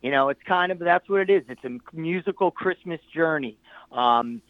You 0.00 0.10
know, 0.10 0.30
it's 0.30 0.42
kind 0.44 0.72
of 0.72 0.78
that's 0.78 1.06
what 1.10 1.20
it 1.20 1.30
is. 1.30 1.42
It's 1.48 1.64
a 1.64 1.78
musical 1.94 2.50
Christmas 2.50 3.00
journey. 3.14 3.58
Um, 3.92 4.40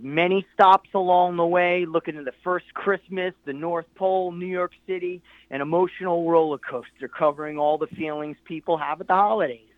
many 0.00 0.46
stops 0.54 0.90
along 0.94 1.36
the 1.36 1.46
way, 1.46 1.84
looking 1.84 2.16
at 2.16 2.24
the 2.24 2.34
first 2.44 2.72
Christmas, 2.72 3.34
the 3.44 3.52
North 3.52 3.86
Pole, 3.96 4.30
New 4.30 4.46
York 4.46 4.72
City, 4.86 5.20
an 5.50 5.60
emotional 5.60 6.30
roller 6.30 6.58
coaster 6.58 7.08
covering 7.08 7.58
all 7.58 7.76
the 7.76 7.88
feelings 7.88 8.36
people 8.44 8.76
have 8.76 9.00
at 9.00 9.08
the 9.08 9.14
holidays 9.14 9.73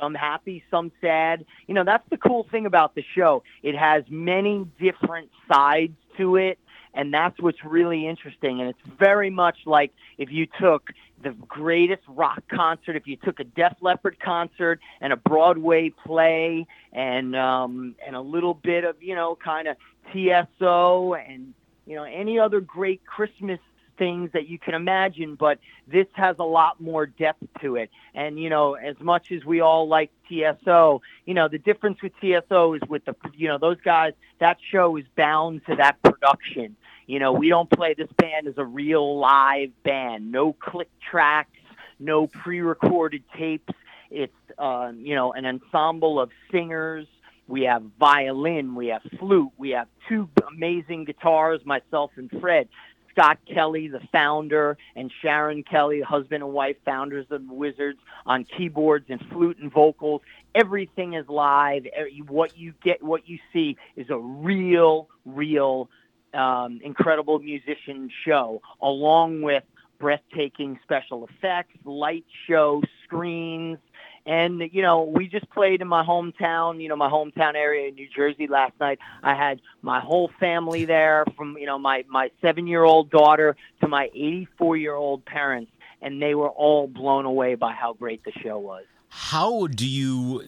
some 0.00 0.14
happy, 0.14 0.64
some 0.70 0.90
sad. 1.00 1.44
You 1.66 1.74
know, 1.74 1.84
that's 1.84 2.08
the 2.10 2.16
cool 2.16 2.46
thing 2.50 2.66
about 2.66 2.94
the 2.94 3.04
show. 3.14 3.42
It 3.62 3.76
has 3.76 4.04
many 4.08 4.66
different 4.80 5.30
sides 5.52 5.96
to 6.16 6.36
it, 6.36 6.58
and 6.94 7.12
that's 7.12 7.40
what's 7.40 7.64
really 7.64 8.06
interesting. 8.06 8.60
And 8.60 8.70
it's 8.70 8.98
very 8.98 9.30
much 9.30 9.58
like 9.66 9.92
if 10.18 10.30
you 10.32 10.46
took 10.60 10.90
the 11.22 11.30
greatest 11.46 12.02
rock 12.08 12.42
concert, 12.48 12.96
if 12.96 13.06
you 13.06 13.16
took 13.16 13.40
a 13.40 13.44
Def 13.44 13.74
Leppard 13.80 14.18
concert 14.20 14.80
and 15.00 15.12
a 15.12 15.16
Broadway 15.16 15.90
play 15.90 16.66
and 16.92 17.36
um 17.36 17.94
and 18.04 18.16
a 18.16 18.20
little 18.20 18.54
bit 18.54 18.84
of, 18.84 19.02
you 19.02 19.14
know, 19.14 19.36
kind 19.36 19.68
of 19.68 19.76
TSO 20.12 21.14
and 21.14 21.54
you 21.86 21.96
know 21.96 22.04
any 22.04 22.38
other 22.38 22.60
great 22.60 23.04
Christmas 23.04 23.60
things 24.00 24.30
that 24.32 24.48
you 24.48 24.58
can 24.58 24.72
imagine, 24.72 25.34
but 25.34 25.58
this 25.86 26.06
has 26.14 26.36
a 26.38 26.44
lot 26.44 26.80
more 26.80 27.04
depth 27.04 27.44
to 27.60 27.76
it. 27.76 27.90
And, 28.14 28.40
you 28.40 28.48
know, 28.48 28.74
as 28.74 28.98
much 28.98 29.30
as 29.30 29.44
we 29.44 29.60
all 29.60 29.86
like 29.86 30.10
TSO, 30.26 31.02
you 31.26 31.34
know, 31.34 31.48
the 31.48 31.58
difference 31.58 32.00
with 32.02 32.12
TSO 32.18 32.74
is 32.74 32.80
with 32.88 33.04
the, 33.04 33.14
you 33.36 33.46
know, 33.46 33.58
those 33.58 33.76
guys, 33.84 34.14
that 34.38 34.56
show 34.72 34.96
is 34.96 35.04
bound 35.16 35.66
to 35.66 35.76
that 35.76 36.02
production. 36.02 36.76
You 37.06 37.18
know, 37.18 37.32
we 37.32 37.50
don't 37.50 37.68
play 37.68 37.92
this 37.92 38.08
band 38.16 38.46
as 38.46 38.54
a 38.56 38.64
real 38.64 39.18
live 39.18 39.70
band, 39.82 40.32
no 40.32 40.54
click 40.54 40.88
tracks, 41.10 41.50
no 41.98 42.26
pre 42.26 42.62
recorded 42.62 43.22
tapes. 43.36 43.74
It's, 44.10 44.32
uh, 44.58 44.92
you 44.96 45.14
know, 45.14 45.34
an 45.34 45.44
ensemble 45.44 46.18
of 46.18 46.30
singers. 46.50 47.06
We 47.48 47.62
have 47.62 47.82
violin, 47.98 48.76
we 48.76 48.86
have 48.86 49.02
flute, 49.18 49.50
we 49.58 49.70
have 49.70 49.88
two 50.08 50.28
amazing 50.48 51.04
guitars, 51.04 51.60
myself 51.66 52.12
and 52.16 52.30
Fred. 52.40 52.68
Scott 53.10 53.38
Kelly, 53.52 53.88
the 53.88 54.00
founder, 54.12 54.76
and 54.96 55.12
Sharon 55.22 55.62
Kelly, 55.62 56.00
husband 56.00 56.42
and 56.42 56.52
wife, 56.52 56.76
founders 56.84 57.26
of 57.30 57.46
the 57.46 57.54
Wizards, 57.54 57.98
on 58.26 58.44
keyboards 58.44 59.06
and 59.08 59.20
flute 59.30 59.58
and 59.58 59.72
vocals. 59.72 60.22
Everything 60.54 61.14
is 61.14 61.28
live. 61.28 61.86
What 62.28 62.56
you 62.56 62.74
get, 62.82 63.02
what 63.02 63.28
you 63.28 63.38
see, 63.52 63.76
is 63.96 64.10
a 64.10 64.18
real, 64.18 65.08
real, 65.24 65.88
um, 66.34 66.80
incredible 66.82 67.38
musician 67.40 68.10
show, 68.24 68.62
along 68.80 69.42
with 69.42 69.64
breathtaking 69.98 70.78
special 70.82 71.26
effects, 71.26 71.76
light 71.84 72.24
show, 72.48 72.82
screens, 73.04 73.78
and, 74.26 74.62
you 74.72 74.82
know, 74.82 75.02
we 75.02 75.28
just 75.28 75.48
played 75.50 75.80
in 75.80 75.88
my 75.88 76.04
hometown, 76.04 76.82
you 76.82 76.88
know, 76.88 76.96
my 76.96 77.08
hometown 77.08 77.54
area 77.54 77.88
in 77.88 77.94
New 77.94 78.08
Jersey 78.14 78.46
last 78.46 78.72
night. 78.80 78.98
I 79.22 79.34
had 79.34 79.60
my 79.82 80.00
whole 80.00 80.30
family 80.38 80.84
there 80.84 81.24
from, 81.36 81.56
you 81.58 81.66
know, 81.66 81.78
my, 81.78 82.04
my 82.08 82.30
seven 82.40 82.66
year 82.66 82.84
old 82.84 83.10
daughter 83.10 83.56
to 83.80 83.88
my 83.88 84.10
84 84.14 84.76
year 84.76 84.94
old 84.94 85.24
parents. 85.24 85.72
And 86.02 86.20
they 86.20 86.34
were 86.34 86.48
all 86.48 86.86
blown 86.86 87.26
away 87.26 87.56
by 87.56 87.72
how 87.72 87.92
great 87.92 88.24
the 88.24 88.32
show 88.42 88.58
was. 88.58 88.84
How 89.08 89.66
do 89.66 89.86
you, 89.86 90.42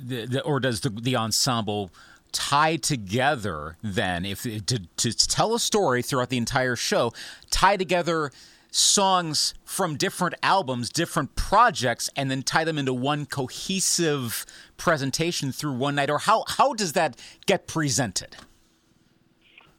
or 0.44 0.60
does 0.60 0.80
the, 0.80 0.90
the 0.90 1.16
ensemble 1.16 1.90
tie 2.32 2.76
together 2.76 3.76
then, 3.82 4.24
if 4.24 4.42
to, 4.42 4.78
to 4.96 5.12
tell 5.12 5.54
a 5.54 5.58
story 5.58 6.02
throughout 6.02 6.30
the 6.30 6.38
entire 6.38 6.76
show, 6.76 7.12
tie 7.50 7.76
together 7.76 8.32
songs 8.72 9.54
from 9.64 9.96
different 9.96 10.34
albums, 10.42 10.90
different 10.90 11.36
projects, 11.36 12.10
and 12.16 12.30
then 12.30 12.42
tie 12.42 12.64
them 12.64 12.78
into 12.78 12.92
one 12.92 13.26
cohesive 13.26 14.44
presentation 14.76 15.52
through 15.52 15.74
one 15.74 15.94
night? 15.94 16.10
Or 16.10 16.18
how, 16.18 16.44
how 16.48 16.74
does 16.74 16.94
that 16.94 17.16
get 17.46 17.68
presented? 17.68 18.36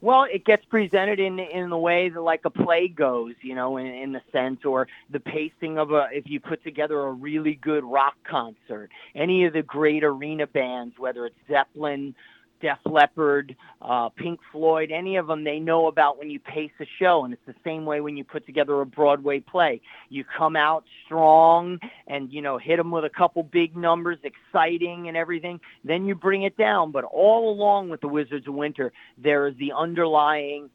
Well, 0.04 0.26
it 0.30 0.44
gets 0.44 0.66
presented 0.66 1.22
in 1.22 1.40
in 1.40 1.70
the 1.70 1.78
way 1.78 2.10
that 2.10 2.20
like 2.20 2.42
a 2.44 2.50
play 2.50 2.90
goes, 2.90 3.36
you 3.42 3.56
know, 3.56 3.78
in, 3.78 3.86
in 3.86 4.12
the 4.12 4.22
sense 4.34 4.66
or 4.66 4.90
the 5.10 5.22
pacing 5.22 5.78
of 5.78 5.92
a 5.92 6.10
if 6.12 6.26
you 6.30 6.42
put 6.42 6.62
together 6.62 7.00
a 7.00 7.12
really 7.14 7.56
good 7.56 7.86
rock 7.86 8.16
concert, 8.30 8.90
any 9.16 9.46
of 9.46 9.54
the 9.54 9.62
great 9.62 10.04
arena 10.04 10.46
bands, 10.46 11.00
whether 11.00 11.26
it's 11.26 11.38
Zeppelin, 11.48 12.16
Def 12.64 12.80
Leppard, 12.86 13.58
uh, 13.82 14.08
Pink 14.08 14.40
Floyd, 14.54 14.90
any 14.90 15.18
of 15.18 15.28
them, 15.28 15.44
they 15.44 15.60
know 15.60 15.88
about 15.88 16.18
when 16.18 16.30
you 16.30 16.40
pace 16.40 16.72
a 16.80 16.86
show. 16.98 17.26
And 17.26 17.34
it's 17.34 17.46
the 17.46 17.54
same 17.62 17.86
way 17.86 18.00
when 18.00 18.16
you 18.16 18.24
put 18.24 18.46
together 18.46 18.80
a 18.80 18.86
Broadway 18.86 19.42
play. 19.42 19.82
You 20.08 20.24
come 20.24 20.56
out 20.56 20.86
strong 21.06 21.78
and, 22.08 22.32
you 22.32 22.42
know, 22.42 22.58
hit 22.58 22.78
them 22.78 22.90
with 22.90 23.04
a 23.04 23.10
couple 23.10 23.44
big 23.44 23.76
numbers, 23.76 24.18
exciting 24.24 25.10
and 25.10 25.18
everything. 25.18 25.60
Then 25.84 26.06
you 26.06 26.16
bring 26.16 26.44
it 26.44 26.58
down. 26.58 26.92
But 26.92 27.04
all 27.04 27.52
along 27.52 27.90
with 27.90 28.00
the 28.00 28.08
Wizards 28.08 28.48
of 28.48 28.54
Winter, 28.54 28.94
there 29.18 29.46
is 29.48 29.56
the 29.58 29.74
underlying 29.78 30.70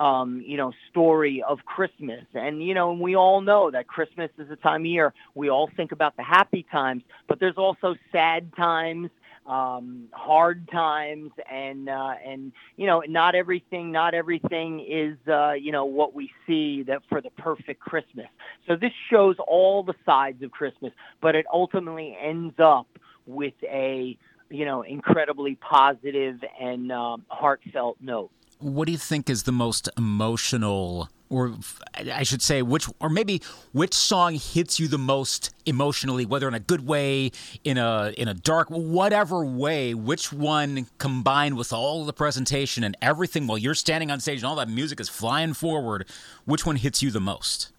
um, 0.00 0.42
you 0.44 0.56
know, 0.56 0.72
story 0.90 1.44
of 1.46 1.64
Christmas. 1.64 2.24
And, 2.34 2.62
you 2.62 2.74
know, 2.74 2.92
we 2.92 3.14
all 3.14 3.40
know 3.40 3.70
that 3.70 3.86
Christmas 3.86 4.30
is 4.38 4.50
a 4.50 4.56
time 4.56 4.82
of 4.82 4.86
year 4.86 5.14
we 5.34 5.48
all 5.48 5.70
think 5.76 5.92
about 5.92 6.16
the 6.16 6.22
happy 6.22 6.66
times, 6.72 7.02
but 7.28 7.38
there's 7.38 7.56
also 7.56 7.94
sad 8.10 8.50
times 8.56 9.10
um, 9.46 10.08
hard 10.12 10.68
times, 10.70 11.30
and 11.50 11.88
uh, 11.88 12.14
and 12.24 12.52
you 12.76 12.86
know, 12.86 13.02
not 13.08 13.34
everything, 13.34 13.90
not 13.90 14.14
everything 14.14 14.80
is 14.80 15.16
uh, 15.28 15.52
you 15.52 15.72
know 15.72 15.84
what 15.84 16.14
we 16.14 16.30
see 16.46 16.82
that 16.84 17.02
for 17.08 17.20
the 17.20 17.30
perfect 17.30 17.80
Christmas. 17.80 18.26
So 18.66 18.76
this 18.76 18.92
shows 19.10 19.36
all 19.46 19.82
the 19.82 19.94
sides 20.06 20.42
of 20.42 20.50
Christmas, 20.50 20.92
but 21.20 21.34
it 21.34 21.46
ultimately 21.52 22.16
ends 22.20 22.54
up 22.58 22.86
with 23.26 23.54
a 23.64 24.16
you 24.50 24.64
know 24.64 24.82
incredibly 24.82 25.56
positive 25.56 26.42
and 26.60 26.92
um, 26.92 27.24
heartfelt 27.28 27.96
note. 28.00 28.30
What 28.58 28.86
do 28.86 28.92
you 28.92 28.98
think 28.98 29.28
is 29.28 29.42
the 29.42 29.52
most 29.52 29.88
emotional? 29.98 31.08
Or 31.32 31.54
I 31.96 32.22
should 32.22 32.42
say, 32.42 32.60
which 32.60 32.86
or 33.00 33.08
maybe 33.08 33.40
which 33.72 33.94
song 33.94 34.34
hits 34.34 34.78
you 34.78 34.86
the 34.86 34.98
most 34.98 35.50
emotionally, 35.64 36.26
whether 36.26 36.46
in 36.46 36.54
a 36.54 36.60
good 36.60 36.86
way, 36.86 37.32
in 37.64 37.78
a 37.78 38.12
in 38.18 38.28
a 38.28 38.34
dark, 38.34 38.68
whatever 38.68 39.44
way. 39.44 39.94
Which 39.94 40.32
one 40.32 40.86
combined 40.98 41.56
with 41.56 41.72
all 41.72 42.04
the 42.04 42.12
presentation 42.12 42.84
and 42.84 42.96
everything 43.00 43.46
while 43.46 43.58
you're 43.58 43.74
standing 43.74 44.10
on 44.10 44.20
stage 44.20 44.38
and 44.40 44.46
all 44.46 44.56
that 44.56 44.68
music 44.68 45.00
is 45.00 45.08
flying 45.08 45.54
forward, 45.54 46.06
which 46.44 46.66
one 46.66 46.76
hits 46.76 47.02
you 47.02 47.10
the 47.10 47.20
most? 47.20 47.71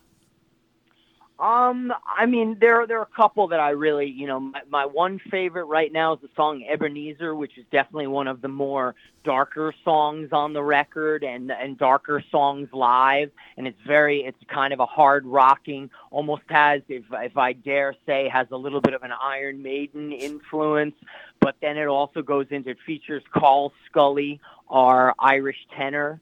Um, 1.40 1.92
I 2.06 2.28
mean, 2.28 2.58
there 2.62 2.86
there 2.86 3.00
are 3.00 3.08
a 3.12 3.16
couple 3.16 3.48
that 3.48 3.60
I 3.60 3.72
really, 3.72 4.06
you 4.06 4.28
know, 4.28 4.40
my, 4.40 4.62
my 4.70 4.86
one 4.86 5.20
favorite 5.32 5.66
right 5.66 5.92
now 5.92 6.14
is 6.14 6.22
the 6.22 6.30
song 6.36 6.64
Ebenezer, 6.72 7.34
which 7.34 7.58
is 7.58 7.66
definitely 7.72 8.08
one 8.08 8.28
of 8.28 8.42
the 8.42 8.48
more 8.48 8.94
darker 9.24 9.74
songs 9.84 10.30
on 10.32 10.54
the 10.54 10.62
record 10.62 11.24
and 11.24 11.52
and 11.52 11.78
darker 11.78 12.24
songs 12.32 12.70
live, 12.72 13.32
and 13.58 13.66
it's 13.66 13.82
very, 13.86 14.22
it's 14.22 14.38
kind 14.48 14.74
of 14.74 14.80
a 14.80 14.86
hard 14.86 15.26
rocking, 15.26 15.90
almost 16.12 16.44
has, 16.50 16.84
if 16.88 17.04
if 17.12 17.36
I 17.36 17.54
dare 17.54 17.96
say, 18.06 18.30
has 18.32 18.48
a 18.52 18.58
little 18.58 18.80
bit 18.80 18.94
of 18.94 19.02
an 19.02 19.12
Iron 19.20 19.64
Maiden 19.64 20.12
influence, 20.12 20.96
but 21.42 21.56
then 21.62 21.78
it 21.78 21.88
also 21.88 22.22
goes 22.22 22.46
into 22.52 22.70
it 22.70 22.78
features 22.86 23.24
Karl 23.34 23.74
Scully, 23.90 24.40
our 24.70 25.16
Irish 25.18 25.68
tenor 25.76 26.22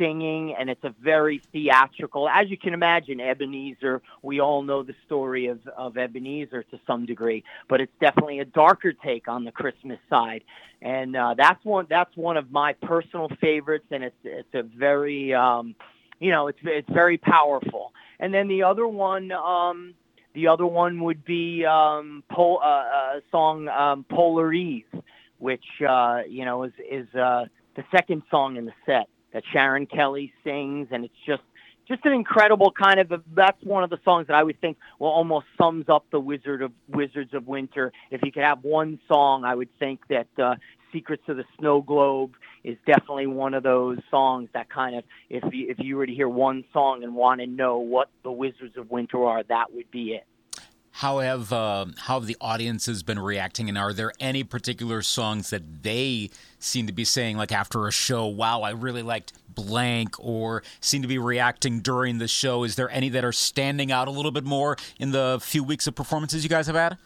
singing, 0.00 0.54
and 0.58 0.70
it's 0.70 0.82
a 0.84 0.94
very 1.02 1.42
theatrical. 1.52 2.28
As 2.28 2.48
you 2.48 2.56
can 2.56 2.72
imagine, 2.74 3.20
Ebenezer. 3.20 4.00
We 4.22 4.40
all 4.40 4.62
know 4.62 4.82
the 4.82 4.94
story 5.06 5.46
of 5.48 5.60
of 5.76 5.98
Ebenezer 5.98 6.62
to 6.64 6.80
some 6.86 7.06
degree, 7.06 7.44
but 7.68 7.80
it's 7.80 7.92
definitely 8.00 8.40
a 8.40 8.44
darker 8.44 8.92
take 8.92 9.28
on 9.28 9.44
the 9.44 9.52
Christmas 9.52 9.98
side, 10.08 10.42
and 10.80 11.14
uh, 11.14 11.34
that's 11.36 11.62
one 11.64 11.86
that's 11.88 12.16
one 12.16 12.36
of 12.36 12.50
my 12.50 12.72
personal 12.72 13.28
favorites, 13.40 13.86
and 13.90 14.02
it's 14.02 14.16
it's 14.24 14.54
a 14.54 14.62
very 14.62 15.34
um, 15.34 15.74
you 16.18 16.30
know 16.30 16.48
it's 16.48 16.58
it's 16.64 16.90
very 16.90 17.18
powerful. 17.18 17.92
And 18.18 18.32
then 18.34 18.48
the 18.48 18.62
other 18.64 18.88
one. 18.88 19.30
Um, 19.32 19.94
the 20.32 20.46
other 20.46 20.64
one 20.64 21.02
would 21.02 21.24
be 21.24 21.64
um, 21.66 22.22
Pol- 22.30 22.60
uh, 22.62 22.66
uh, 22.66 23.20
song 23.32 23.66
um, 23.66 24.04
Polarise, 24.08 24.84
which 25.38 25.64
uh, 25.86 26.20
you 26.28 26.44
know 26.44 26.62
is 26.62 26.72
is 26.88 27.12
uh, 27.16 27.46
the 27.74 27.82
second 27.90 28.22
song 28.30 28.56
in 28.56 28.64
the 28.64 28.72
set 28.86 29.08
that 29.32 29.42
Sharon 29.52 29.86
Kelly 29.86 30.32
sings, 30.44 30.88
and 30.90 31.04
it's 31.04 31.14
just 31.26 31.42
just 31.88 32.04
an 32.04 32.12
incredible 32.12 32.70
kind 32.70 33.00
of. 33.00 33.10
A, 33.12 33.20
that's 33.34 33.62
one 33.64 33.82
of 33.82 33.90
the 33.90 33.98
songs 34.04 34.28
that 34.28 34.34
I 34.36 34.42
would 34.42 34.60
think 34.60 34.78
well 34.98 35.10
almost 35.10 35.46
sums 35.58 35.88
up 35.88 36.06
the 36.10 36.20
Wizard 36.20 36.62
of 36.62 36.72
Wizards 36.88 37.34
of 37.34 37.46
Winter. 37.46 37.92
If 38.10 38.22
you 38.22 38.32
could 38.32 38.44
have 38.44 38.62
one 38.62 39.00
song, 39.08 39.44
I 39.44 39.54
would 39.54 39.76
think 39.78 40.06
that 40.08 40.28
uh, 40.38 40.54
"Secrets 40.92 41.24
of 41.28 41.36
the 41.36 41.44
Snow 41.58 41.82
Globe" 41.82 42.34
is 42.62 42.76
definitely 42.86 43.26
one 43.26 43.54
of 43.54 43.62
those 43.62 43.98
songs 44.10 44.48
that 44.54 44.70
kind 44.70 44.96
of 44.96 45.04
if 45.28 45.42
you, 45.52 45.68
if 45.68 45.78
you 45.78 45.96
were 45.96 46.06
to 46.06 46.14
hear 46.14 46.28
one 46.28 46.64
song 46.72 47.02
and 47.02 47.14
want 47.14 47.40
to 47.40 47.46
know 47.46 47.78
what 47.78 48.08
the 48.22 48.32
Wizards 48.32 48.76
of 48.76 48.90
Winter 48.90 49.24
are, 49.24 49.42
that 49.44 49.72
would 49.74 49.90
be 49.90 50.14
it. 50.14 50.26
How 50.92 51.18
have 51.18 51.52
uh, 51.52 51.86
how 51.96 52.18
have 52.18 52.26
the 52.26 52.36
audiences 52.40 53.02
been 53.02 53.18
reacting, 53.18 53.68
and 53.68 53.78
are 53.78 53.92
there 53.92 54.12
any 54.20 54.44
particular 54.44 55.02
songs 55.02 55.50
that 55.50 55.82
they 55.82 56.30
seem 56.58 56.86
to 56.86 56.92
be 56.92 57.04
saying, 57.04 57.36
like 57.36 57.52
after 57.52 57.86
a 57.86 57.92
show, 57.92 58.26
"Wow, 58.26 58.62
I 58.62 58.70
really 58.70 59.02
liked 59.02 59.32
blank," 59.48 60.16
or 60.18 60.62
seem 60.80 61.00
to 61.02 61.08
be 61.08 61.16
reacting 61.16 61.80
during 61.80 62.18
the 62.18 62.28
show? 62.28 62.64
Is 62.64 62.74
there 62.74 62.90
any 62.90 63.08
that 63.10 63.24
are 63.24 63.32
standing 63.32 63.90
out 63.90 64.08
a 64.08 64.10
little 64.10 64.32
bit 64.32 64.44
more 64.44 64.76
in 64.98 65.12
the 65.12 65.38
few 65.40 65.64
weeks 65.64 65.86
of 65.86 65.94
performances 65.94 66.42
you 66.42 66.50
guys 66.50 66.66
have 66.66 66.76
had? 66.76 66.98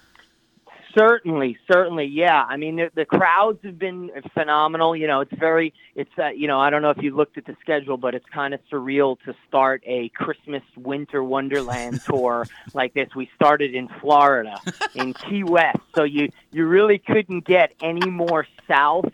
Certainly, 0.97 1.59
certainly, 1.71 2.05
yeah. 2.05 2.45
I 2.45 2.57
mean, 2.57 2.77
the, 2.77 2.91
the 2.95 3.05
crowds 3.05 3.59
have 3.65 3.79
been 3.79 4.11
phenomenal. 4.33 4.95
You 4.95 5.09
know, 5.09 5.21
it's 5.21 5.35
very, 5.39 5.75
it's, 5.97 6.11
uh, 6.19 6.29
you 6.29 6.47
know, 6.47 6.61
I 6.61 6.71
don't 6.71 6.83
know 6.83 6.91
if 6.91 7.03
you 7.03 7.15
looked 7.15 7.37
at 7.37 7.47
the 7.47 7.57
schedule, 7.61 7.97
but 7.97 8.15
it's 8.15 8.27
kind 8.33 8.55
of 8.55 8.61
surreal 8.71 9.19
to 9.25 9.35
start 9.49 9.83
a 9.87 10.11
Christmas 10.11 10.63
Winter 10.77 11.25
Wonderland 11.25 12.01
tour 12.09 12.47
like 12.75 12.95
this. 12.95 13.09
We 13.17 13.29
started 13.35 13.75
in 13.75 13.89
Florida, 14.01 14.61
in 14.95 15.15
Key 15.29 15.43
West, 15.43 15.81
so 15.97 16.05
you 16.05 16.29
you 16.53 16.67
really 16.67 16.99
couldn't 16.99 17.45
get 17.45 17.73
any 17.83 18.09
more 18.09 18.47
south. 18.69 19.11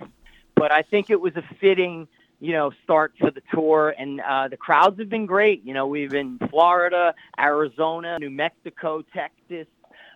But 0.55 0.73
I 0.73 0.83
think 0.83 1.09
it 1.09 1.21
was 1.21 1.35
a 1.37 1.45
fitting, 1.61 2.09
you 2.41 2.53
know, 2.53 2.73
start 2.85 3.15
for 3.19 3.31
the 3.31 3.43
tour, 3.55 3.95
and 3.99 4.21
uh, 4.21 4.49
the 4.49 4.59
crowds 4.59 4.99
have 4.99 5.09
been 5.09 5.25
great. 5.25 5.65
You 5.65 5.73
know, 5.73 5.87
we've 5.87 6.11
been 6.11 6.39
Florida, 6.51 7.15
Arizona, 7.39 8.19
New 8.19 8.31
Mexico, 8.31 9.03
Texas 9.15 9.67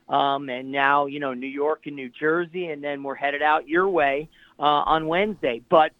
um, 0.08 0.48
and 0.48 0.70
now 0.70 1.06
you 1.06 1.20
know 1.20 1.34
New 1.34 1.46
York 1.46 1.82
and 1.86 1.96
New 1.96 2.10
Jersey, 2.10 2.68
and 2.68 2.82
then 2.82 3.02
we're 3.02 3.14
headed 3.14 3.42
out 3.42 3.68
your 3.68 3.88
way 3.88 4.28
uh, 4.58 4.62
on 4.62 5.06
Wednesday. 5.06 5.62
But 5.68 5.92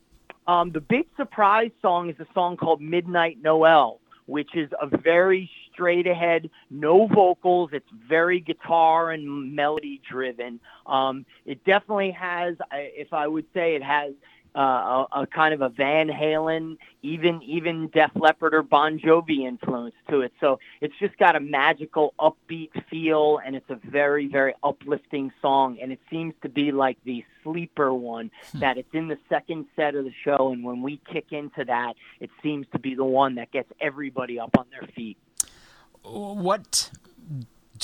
um, 0.47 0.73
the 0.73 0.81
big 0.81 1.07
surprise 1.17 1.71
song 1.81 2.11
is 2.11 2.17
a 2.21 2.27
song 2.35 2.57
called 2.57 2.81
Midnight 2.81 3.39
Noel, 3.43 4.01
which 4.27 4.55
is 4.55 4.71
a 4.81 4.87
very 4.97 5.51
straight 5.73 6.07
ahead, 6.07 6.51
no 6.71 7.07
vocals. 7.07 7.71
It's 7.73 7.89
very 8.09 8.41
guitar 8.41 9.11
and 9.11 9.55
melody 9.55 10.01
driven. 10.09 10.61
Um, 10.87 11.27
it 11.47 11.65
definitely 11.65 12.13
has, 12.13 12.57
if 12.73 13.13
I 13.13 13.27
would 13.27 13.47
say, 13.55 13.75
it 13.75 13.83
has 13.83 14.13
uh, 14.57 14.61
a, 15.13 15.23
a, 15.23 15.27
kind 15.27 15.53
of 15.53 15.61
a 15.61 15.69
Van 15.69 16.09
Halen, 16.09 16.77
even 17.03 17.43
even 17.43 17.89
Def 17.89 18.11
Leppard 18.15 18.55
or 18.55 18.63
Bon 18.63 18.99
Jovi 18.99 19.47
influence 19.47 19.95
to 20.11 20.21
it. 20.21 20.33
So 20.41 20.59
it's 20.81 20.95
just 21.01 21.17
got 21.19 21.37
a 21.37 21.41
magical, 21.41 22.15
upbeat 22.21 22.71
feel, 22.89 23.41
and 23.45 23.57
it's 23.57 23.69
a 23.69 23.79
very 23.91 24.29
very 24.29 24.55
uplifting 24.63 25.33
song. 25.43 25.79
And 25.83 25.93
it 25.93 26.01
seems 26.11 26.35
to 26.43 26.49
be 26.49 26.73
like 26.73 26.99
the 27.05 27.25
sleeper 27.43 27.93
one 27.93 28.31
hmm. 28.53 28.61
that 28.61 28.79
it's 28.79 28.93
in 28.93 29.09
the 29.09 29.19
second 29.29 29.67
set 29.77 29.95
of 29.95 30.05
the 30.05 30.15
show, 30.25 30.53
and 30.53 30.65
when 30.65 30.83
we 30.83 31.01
kick 31.13 31.27
into 31.31 31.65
that, 31.65 31.95
it 32.21 32.31
seems 32.43 32.67
to 32.73 32.79
be 32.79 32.95
the 32.95 33.05
one 33.05 33.37
that 33.37 33.51
gets 33.51 33.71
everybody 33.81 34.39
up 34.39 34.57
on 34.59 34.67
their 34.71 34.89
feet. 34.95 35.19
What 36.03 36.91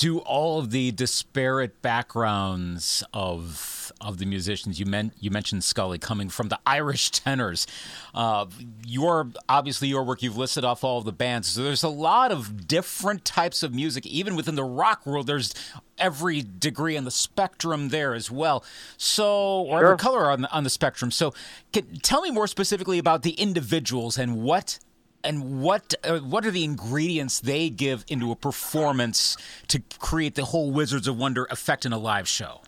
do 0.01 0.17
all 0.17 0.57
of 0.57 0.71
the 0.71 0.89
disparate 0.89 1.79
backgrounds 1.83 3.03
of 3.13 3.91
of 4.01 4.17
the 4.17 4.25
musicians 4.25 4.79
you 4.79 4.85
meant 4.87 5.13
you 5.19 5.29
mentioned 5.29 5.63
Scully 5.63 5.99
coming 5.99 6.27
from 6.27 6.49
the 6.49 6.59
Irish 6.65 7.11
tenors. 7.11 7.67
Uh, 8.11 8.47
your 8.83 9.27
obviously 9.47 9.89
your 9.89 10.03
work 10.03 10.23
you've 10.23 10.37
listed 10.37 10.65
off 10.65 10.83
all 10.83 10.97
of 10.97 11.05
the 11.05 11.11
bands. 11.11 11.49
So 11.49 11.63
there's 11.63 11.83
a 11.83 11.89
lot 11.89 12.31
of 12.31 12.67
different 12.67 13.25
types 13.25 13.61
of 13.61 13.75
music. 13.75 14.07
Even 14.07 14.35
within 14.35 14.55
the 14.55 14.63
rock 14.63 15.05
world, 15.05 15.27
there's 15.27 15.53
every 15.99 16.41
degree 16.41 16.97
on 16.97 17.03
the 17.03 17.11
spectrum 17.11 17.89
there 17.89 18.15
as 18.15 18.31
well. 18.31 18.65
So 18.97 19.61
or 19.61 19.81
sure. 19.81 19.85
every 19.85 19.97
color 19.99 20.31
on 20.31 20.41
the, 20.41 20.51
on 20.51 20.63
the 20.63 20.71
spectrum. 20.71 21.11
So 21.11 21.31
can, 21.73 21.99
tell 21.99 22.23
me 22.23 22.31
more 22.31 22.47
specifically 22.47 22.97
about 22.97 23.21
the 23.21 23.33
individuals 23.33 24.17
and 24.17 24.41
what 24.41 24.79
and 25.23 25.61
what 25.61 25.93
uh, 26.03 26.19
what 26.19 26.45
are 26.45 26.51
the 26.51 26.63
ingredients 26.63 27.39
they 27.39 27.69
give 27.69 28.05
into 28.07 28.31
a 28.31 28.35
performance 28.35 29.37
to 29.67 29.81
create 29.99 30.35
the 30.35 30.45
whole 30.45 30.71
Wizards 30.71 31.07
of 31.07 31.17
Wonder 31.17 31.45
effect 31.45 31.85
in 31.85 31.93
a 31.93 31.97
live 31.97 32.27
show? 32.27 32.61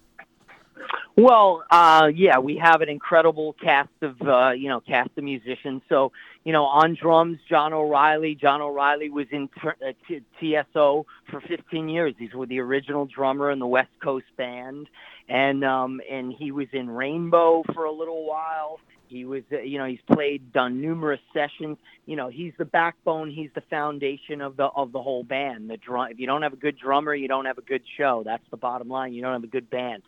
Well, 1.15 1.63
uh, 1.69 2.09
yeah, 2.13 2.39
we 2.39 2.57
have 2.57 2.81
an 2.81 2.89
incredible 2.89 3.53
cast 3.61 3.89
of 4.01 4.21
uh, 4.21 4.51
you 4.51 4.69
know 4.69 4.79
cast 4.79 5.11
of 5.17 5.23
musicians. 5.23 5.81
So 5.89 6.11
you 6.43 6.51
know, 6.51 6.65
on 6.65 6.97
drums, 6.99 7.39
John 7.49 7.71
O'Reilly. 7.71 8.35
John 8.35 8.61
O'Reilly 8.61 9.09
was 9.09 9.27
in 9.31 9.49
uh, 9.63 9.69
t- 10.07 10.23
TSO 10.39 11.05
for 11.29 11.41
15 11.41 11.87
years. 11.87 12.15
He's 12.17 12.33
with 12.33 12.49
the 12.49 12.59
original 12.59 13.05
drummer 13.05 13.49
in 13.49 13.59
the 13.59 13.67
West 13.67 13.91
Coast 14.03 14.25
band, 14.37 14.87
and 15.29 15.63
um, 15.63 16.01
and 16.09 16.33
he 16.33 16.51
was 16.51 16.67
in 16.73 16.89
Rainbow 16.89 17.63
for 17.73 17.85
a 17.85 17.91
little 17.91 18.27
while. 18.27 18.79
He 19.13 19.25
was, 19.25 19.43
uh, 19.51 19.59
you 19.59 19.77
know, 19.77 19.85
he's 19.85 20.01
played, 20.11 20.51
done 20.51 20.81
numerous 20.81 21.19
sessions. 21.33 21.77
You 22.05 22.15
know, 22.15 22.29
he's 22.29 22.53
the 22.57 22.65
backbone. 22.65 23.29
He's 23.29 23.51
the 23.53 23.61
foundation 23.69 24.41
of 24.41 24.57
the 24.57 24.65
of 24.65 24.91
the 24.91 25.01
whole 25.01 25.23
band. 25.23 25.69
The 25.69 25.77
drum. 25.77 26.09
If 26.11 26.19
you 26.19 26.25
don't 26.25 26.41
have 26.41 26.53
a 26.53 26.57
good 26.57 26.77
drummer, 26.77 27.13
you 27.13 27.27
don't 27.27 27.45
have 27.45 27.59
a 27.59 27.61
good 27.61 27.83
show. 27.97 28.23
That's 28.25 28.43
the 28.49 28.57
bottom 28.57 28.89
line. 28.89 29.13
You 29.13 29.21
don't 29.21 29.33
have 29.33 29.43
a 29.43 29.47
good 29.47 29.69
band. 29.69 30.01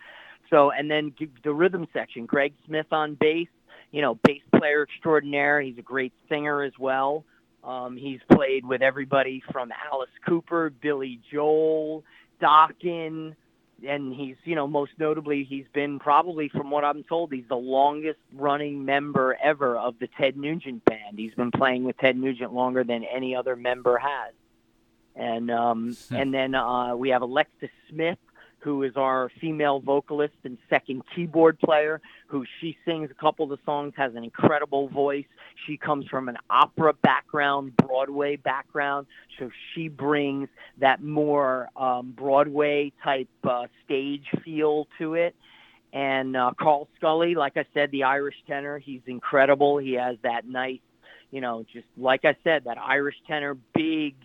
So, 0.49 0.71
and 0.71 0.89
then 0.89 1.13
the 1.43 1.53
rhythm 1.53 1.87
section. 1.93 2.25
Greg 2.25 2.53
Smith 2.65 2.87
on 2.91 3.15
bass. 3.15 3.47
You 3.91 4.01
know, 4.01 4.15
bass 4.23 4.41
player 4.57 4.83
extraordinaire. 4.83 5.61
He's 5.61 5.77
a 5.77 5.83
great 5.83 6.13
singer 6.27 6.63
as 6.63 6.73
well. 6.79 7.23
Um, 7.63 7.95
he's 7.97 8.19
played 8.31 8.65
with 8.65 8.81
everybody 8.81 9.41
from 9.51 9.71
Alice 9.91 10.09
Cooper, 10.27 10.71
Billy 10.81 11.19
Joel, 11.31 12.03
Dokken 12.41 13.35
and 13.87 14.13
he's 14.13 14.35
you 14.43 14.55
know 14.55 14.67
most 14.67 14.91
notably 14.97 15.43
he's 15.43 15.65
been 15.73 15.99
probably 15.99 16.49
from 16.49 16.71
what 16.71 16.83
I'm 16.83 17.03
told 17.03 17.33
he's 17.33 17.47
the 17.47 17.55
longest 17.55 18.19
running 18.33 18.85
member 18.85 19.37
ever 19.43 19.77
of 19.77 19.99
the 19.99 20.07
Ted 20.07 20.37
Nugent 20.37 20.85
band. 20.85 21.17
He's 21.17 21.33
been 21.33 21.51
playing 21.51 21.83
with 21.83 21.97
Ted 21.97 22.17
Nugent 22.17 22.53
longer 22.53 22.83
than 22.83 23.03
any 23.03 23.35
other 23.35 23.55
member 23.55 23.97
has. 23.97 24.33
And 25.15 25.51
um 25.51 25.97
and 26.11 26.33
then 26.33 26.55
uh 26.55 26.95
we 26.95 27.09
have 27.09 27.21
Alexis 27.21 27.71
Smith 27.89 28.19
who 28.65 28.81
is 28.81 28.93
our 28.95 29.29
female 29.39 29.79
vocalist 29.79 30.33
and 30.43 30.57
second 30.71 31.03
keyboard 31.15 31.59
player, 31.59 32.01
who 32.25 32.43
she 32.59 32.75
sings 32.83 33.11
a 33.11 33.13
couple 33.13 33.43
of 33.43 33.51
the 33.51 33.63
songs, 33.63 33.93
has 33.95 34.15
an 34.15 34.23
incredible 34.23 34.89
voice. 34.89 35.27
She 35.67 35.77
comes 35.77 36.07
from 36.07 36.29
an 36.29 36.37
opera 36.49 36.93
background, 36.93 37.77
Broadway 37.77 38.37
background, 38.37 39.05
so 39.37 39.51
she 39.75 39.87
brings 39.87 40.49
that 40.79 41.03
more 41.03 41.69
um, 41.77 42.15
Broadway 42.17 42.91
type 43.03 43.29
uh, 43.43 43.67
stage 43.85 44.25
feel 44.43 44.87
to 44.97 45.13
it. 45.13 45.35
And 45.93 46.35
uh, 46.35 46.53
Karl 46.59 46.87
Scully, 46.97 47.35
like 47.35 47.57
I 47.57 47.65
said, 47.71 47.91
the 47.91 48.05
Irish 48.05 48.35
tenor, 48.47 48.79
he's 48.79 49.01
incredible. 49.05 49.77
He 49.77 49.93
has 49.93 50.17
that 50.23 50.47
nice, 50.47 50.79
you 51.29 51.39
know, 51.39 51.63
just 51.71 51.85
like 51.97 52.25
I 52.25 52.35
said, 52.43 52.63
that 52.65 52.79
Irish 52.79 53.15
tenor, 53.27 53.57
big, 53.75 54.15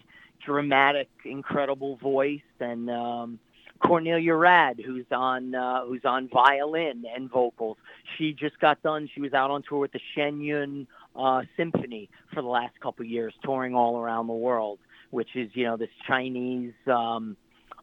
dramatic, 0.46 1.10
incredible 1.26 1.96
voice. 1.96 2.40
And 2.58 2.88
um, 2.88 3.38
Cornelia 3.80 4.34
Rad, 4.34 4.80
who's 4.84 5.06
on 5.10 5.54
uh, 5.54 5.84
who's 5.84 6.04
on 6.04 6.28
violin 6.28 7.04
and 7.14 7.30
vocals. 7.30 7.76
She 8.16 8.32
just 8.32 8.58
got 8.60 8.82
done. 8.82 9.08
She 9.14 9.20
was 9.20 9.32
out 9.32 9.50
on 9.50 9.62
tour 9.62 9.78
with 9.78 9.92
the 9.92 10.00
Shen 10.14 10.40
Yun 10.40 10.86
uh, 11.16 11.42
Symphony 11.56 12.08
for 12.32 12.42
the 12.42 12.48
last 12.48 12.78
couple 12.80 13.04
of 13.04 13.10
years, 13.10 13.34
touring 13.42 13.74
all 13.74 13.98
around 13.98 14.26
the 14.26 14.34
world, 14.34 14.78
which 15.10 15.34
is 15.34 15.50
you 15.54 15.64
know 15.64 15.76
this 15.76 15.90
Chinese 16.06 16.74
um, 16.86 17.36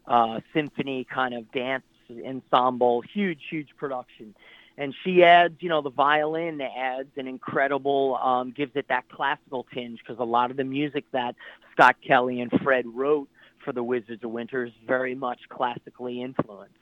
uh, 0.08 0.40
symphony 0.54 1.06
kind 1.14 1.34
of 1.34 1.52
dance 1.52 1.84
ensemble, 2.26 3.02
huge, 3.02 3.42
huge 3.50 3.70
production. 3.78 4.36
And 4.78 4.94
she 5.04 5.24
adds, 5.24 5.56
you 5.60 5.70
know, 5.70 5.82
the 5.82 5.90
violin 5.90 6.62
adds 6.62 7.10
an 7.18 7.28
incredible, 7.28 8.16
um, 8.18 8.52
gives 8.52 8.74
it 8.76 8.88
that 8.90 9.10
classical 9.10 9.66
tinge 9.74 10.00
because 10.00 10.20
a 10.20 10.26
lot 10.26 10.52
of 10.52 10.58
the 10.58 10.64
music 10.64 11.06
that 11.12 11.36
Scott 11.72 11.96
Kelly 12.06 12.42
and 12.42 12.52
Fred 12.62 12.86
wrote 12.86 13.28
for 13.68 13.74
the 13.74 13.84
Wizards 13.84 14.24
of 14.24 14.32
Winter 14.32 14.64
is 14.64 14.72
very 14.88 15.14
much 15.14 15.42
classically 15.50 16.22
influenced. 16.22 16.74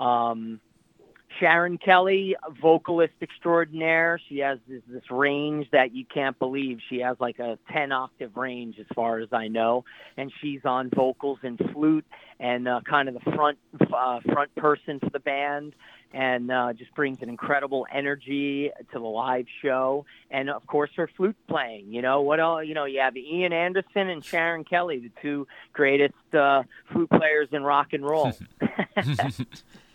Um, 0.00 0.60
Sharon 1.38 1.78
Kelly, 1.78 2.36
vocalist 2.60 3.14
extraordinaire. 3.20 4.20
She 4.28 4.38
has 4.38 4.58
this, 4.68 4.82
this 4.88 5.10
range 5.10 5.68
that 5.72 5.94
you 5.94 6.04
can't 6.04 6.38
believe. 6.38 6.78
She 6.88 7.00
has 7.00 7.16
like 7.20 7.38
a 7.38 7.58
10 7.72 7.92
octave 7.92 8.36
range 8.36 8.78
as 8.78 8.86
far 8.94 9.20
as 9.20 9.28
I 9.32 9.48
know. 9.48 9.84
And 10.16 10.32
she's 10.40 10.60
on 10.64 10.90
vocals 10.90 11.38
and 11.42 11.60
flute 11.72 12.04
and 12.38 12.68
uh, 12.68 12.80
kind 12.88 13.08
of 13.08 13.14
the 13.14 13.30
front, 13.32 13.58
uh, 13.80 14.20
front 14.20 14.54
person 14.56 15.00
for 15.00 15.10
the 15.10 15.20
band 15.20 15.74
and 16.12 16.50
uh, 16.50 16.72
just 16.72 16.94
brings 16.94 17.20
an 17.20 17.28
incredible 17.28 17.86
energy 17.92 18.70
to 18.92 18.98
the 18.98 19.04
live 19.04 19.46
show. 19.62 20.06
And 20.30 20.48
of 20.48 20.66
course, 20.66 20.90
her 20.96 21.10
flute 21.16 21.36
playing. 21.48 21.92
You 21.92 22.02
know 22.02 22.22
what? 22.22 22.40
All 22.40 22.62
you 22.62 22.74
know, 22.74 22.84
you 22.84 23.00
have 23.00 23.16
Ian 23.16 23.52
Anderson 23.52 24.08
and 24.08 24.24
Sharon 24.24 24.64
Kelly, 24.64 24.98
the 24.98 25.10
two 25.20 25.46
greatest 25.72 26.14
uh, 26.32 26.62
flute 26.92 27.10
players 27.10 27.48
in 27.52 27.62
rock 27.62 27.92
and 27.92 28.04
roll. 28.04 28.32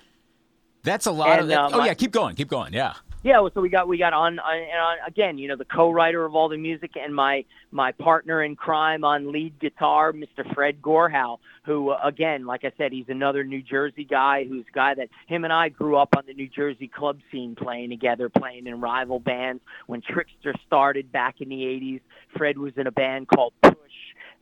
That's 0.84 1.06
a 1.06 1.12
lot 1.12 1.40
and, 1.40 1.52
of. 1.52 1.74
Uh, 1.74 1.78
oh 1.78 1.86
yeah, 1.86 1.94
keep 1.94 2.12
going, 2.12 2.36
keep 2.36 2.50
going. 2.50 2.74
Yeah. 2.74 2.94
Yeah, 3.24 3.48
so 3.54 3.62
we 3.62 3.70
got 3.70 3.88
we 3.88 4.00
got 4.00 4.14
on, 4.14 4.40
on, 4.40 4.58
on 4.58 4.98
again, 5.08 5.38
you 5.38 5.48
know, 5.48 5.56
the 5.56 5.66
co-writer 5.66 6.26
of 6.26 6.34
all 6.34 6.50
the 6.50 6.58
music 6.58 6.94
and 6.96 7.14
my 7.14 7.46
my 7.70 7.92
partner 7.92 8.42
in 8.42 8.56
crime 8.56 9.04
on 9.04 9.32
lead 9.32 9.60
guitar, 9.60 10.12
Mr. 10.12 10.52
Fred 10.56 10.82
Gorhau, 10.82 11.38
who 11.64 11.94
again, 12.04 12.48
like 12.48 12.64
I 12.64 12.72
said, 12.80 12.92
he's 12.92 13.06
another 13.10 13.44
New 13.44 13.62
Jersey 13.62 14.06
guy 14.06 14.46
who's 14.46 14.66
a 14.68 14.76
guy 14.76 14.96
that 14.96 15.10
him 15.28 15.44
and 15.44 15.54
I 15.54 15.70
grew 15.70 15.98
up 15.98 16.16
on 16.18 16.24
the 16.26 16.34
New 16.34 16.50
Jersey 16.50 16.88
club 16.88 17.20
scene 17.32 17.56
playing 17.56 17.92
together, 17.92 18.28
playing 18.28 18.66
in 18.66 18.82
rival 18.82 19.20
bands. 19.20 19.62
When 19.86 20.02
Trixter 20.02 20.56
started 20.66 21.12
back 21.12 21.42
in 21.42 21.50
the 21.50 21.62
'80s, 21.62 22.02
Fred 22.36 22.58
was 22.58 22.74
in 22.76 22.88
a 22.88 22.92
band 22.92 23.28
called 23.28 23.54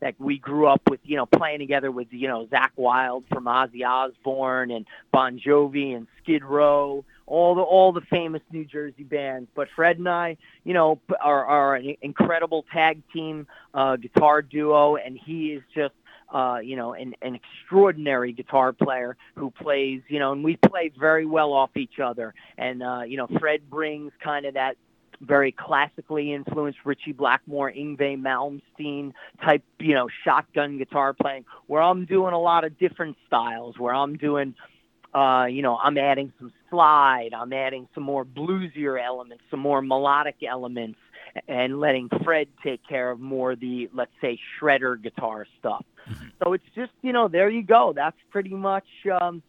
that 0.01 0.15
we 0.19 0.37
grew 0.37 0.67
up 0.67 0.81
with, 0.89 0.99
you 1.03 1.17
know, 1.17 1.25
playing 1.25 1.59
together 1.59 1.91
with, 1.91 2.07
you 2.11 2.27
know, 2.27 2.45
Zakk 2.47 2.71
Wylde 2.75 3.25
from 3.31 3.45
Ozzy 3.45 3.85
Osbourne 3.85 4.71
and 4.71 4.85
Bon 5.11 5.39
Jovi 5.39 5.95
and 5.95 6.07
Skid 6.21 6.43
Row, 6.43 7.03
all 7.25 7.55
the 7.55 7.61
all 7.61 7.91
the 7.91 8.01
famous 8.01 8.41
New 8.51 8.65
Jersey 8.65 9.03
bands. 9.03 9.49
But 9.55 9.67
Fred 9.75 9.97
and 9.97 10.07
I, 10.07 10.37
you 10.63 10.73
know, 10.73 10.99
are, 11.21 11.45
are 11.45 11.75
an 11.75 11.95
incredible 12.01 12.65
tag 12.71 13.01
team 13.13 13.47
uh, 13.73 13.97
guitar 13.97 14.41
duo, 14.41 14.95
and 14.95 15.17
he 15.17 15.53
is 15.53 15.63
just 15.75 15.93
uh, 16.33 16.59
you 16.63 16.75
know, 16.75 16.93
an, 16.93 17.15
an 17.21 17.35
extraordinary 17.35 18.31
guitar 18.31 18.71
player 18.71 19.17
who 19.35 19.49
plays, 19.49 20.01
you 20.07 20.19
know, 20.19 20.31
and 20.31 20.43
we 20.43 20.55
play 20.57 20.91
very 20.99 21.25
well 21.25 21.53
off 21.53 21.75
each 21.75 21.99
other. 21.99 22.33
And, 22.57 22.83
uh, 22.83 23.01
you 23.07 23.17
know, 23.17 23.27
Fred 23.39 23.69
brings 23.69 24.12
kind 24.23 24.45
of 24.45 24.53
that 24.53 24.77
very 25.21 25.51
classically 25.51 26.34
influenced 26.34 26.79
Ritchie 26.86 27.13
Blackmore, 27.13 27.71
Yngwie 27.71 28.19
Malmsteen 28.19 29.13
type, 29.43 29.63
you 29.79 29.93
know, 29.93 30.08
shotgun 30.23 30.77
guitar 30.77 31.13
playing, 31.13 31.45
where 31.67 31.82
I'm 31.82 32.05
doing 32.05 32.34
a 32.34 32.39
lot 32.39 32.63
of 32.63 32.77
different 32.79 33.17
styles, 33.27 33.77
where 33.77 33.93
I'm 33.93 34.17
doing, 34.17 34.55
uh, 35.13 35.47
you 35.49 35.62
know, 35.62 35.77
I'm 35.77 35.97
adding 35.97 36.32
some 36.39 36.53
slide, 36.69 37.29
I'm 37.36 37.51
adding 37.51 37.88
some 37.93 38.03
more 38.03 38.23
bluesier 38.23 39.03
elements, 39.03 39.43
some 39.51 39.60
more 39.60 39.82
melodic 39.82 40.38
elements, 40.47 40.99
and 41.47 41.79
letting 41.79 42.10
Fred 42.23 42.47
take 42.63 42.82
care 42.88 43.12
of 43.12 43.19
more 43.19 43.55
the, 43.55 43.89
let's 43.93 44.12
say, 44.21 44.39
shredder 44.60 45.01
guitar 45.01 45.45
stuff. 45.60 45.86
Mm-hmm. 46.10 46.27
So 46.43 46.53
it's 46.53 46.65
just, 46.75 46.91
you 47.01 47.13
know, 47.13 47.27
there 47.27 47.49
you 47.49 47.62
go. 47.62 47.93
That's 47.95 48.17
pretty 48.32 48.53
much. 48.53 48.88
Um, 49.19 49.43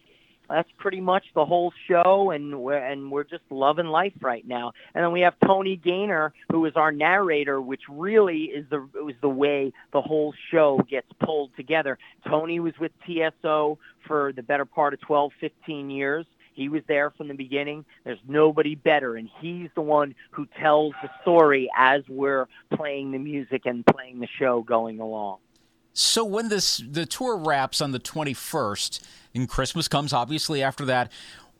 that's 0.50 0.68
pretty 0.78 1.00
much 1.00 1.24
the 1.34 1.44
whole 1.44 1.72
show, 1.88 2.30
and 2.30 2.60
we're 2.60 2.76
and 2.76 3.10
we're 3.10 3.24
just 3.24 3.42
loving 3.50 3.86
life 3.86 4.12
right 4.20 4.46
now. 4.46 4.72
And 4.94 5.04
then 5.04 5.12
we 5.12 5.20
have 5.20 5.34
Tony 5.44 5.76
Gaynor, 5.76 6.32
who 6.50 6.64
is 6.66 6.72
our 6.76 6.92
narrator, 6.92 7.60
which 7.60 7.82
really 7.88 8.44
is 8.44 8.66
the 8.70 8.86
was 8.94 9.14
the 9.20 9.28
way 9.28 9.72
the 9.92 10.00
whole 10.00 10.34
show 10.50 10.80
gets 10.88 11.08
pulled 11.20 11.54
together. 11.56 11.98
Tony 12.28 12.60
was 12.60 12.74
with 12.80 12.92
TSO 13.06 13.78
for 14.06 14.32
the 14.32 14.42
better 14.42 14.64
part 14.64 14.94
of 14.94 15.00
12, 15.00 15.32
15 15.40 15.90
years. 15.90 16.26
He 16.52 16.68
was 16.68 16.82
there 16.88 17.10
from 17.10 17.28
the 17.28 17.34
beginning. 17.34 17.84
There's 18.04 18.18
nobody 18.28 18.74
better, 18.74 19.16
and 19.16 19.28
he's 19.40 19.70
the 19.74 19.80
one 19.80 20.14
who 20.30 20.46
tells 20.60 20.92
the 21.02 21.08
story 21.22 21.70
as 21.76 22.02
we're 22.08 22.48
playing 22.74 23.12
the 23.12 23.18
music 23.18 23.62
and 23.66 23.86
playing 23.86 24.20
the 24.20 24.28
show 24.38 24.62
going 24.62 25.00
along. 25.00 25.38
So 25.92 26.24
when 26.24 26.48
this 26.48 26.78
the 26.78 27.06
tour 27.06 27.36
wraps 27.36 27.80
on 27.80 27.92
the 27.92 28.00
21st, 28.00 29.00
and 29.34 29.48
Christmas 29.48 29.88
comes 29.88 30.12
obviously 30.12 30.62
after 30.62 30.84
that, 30.86 31.10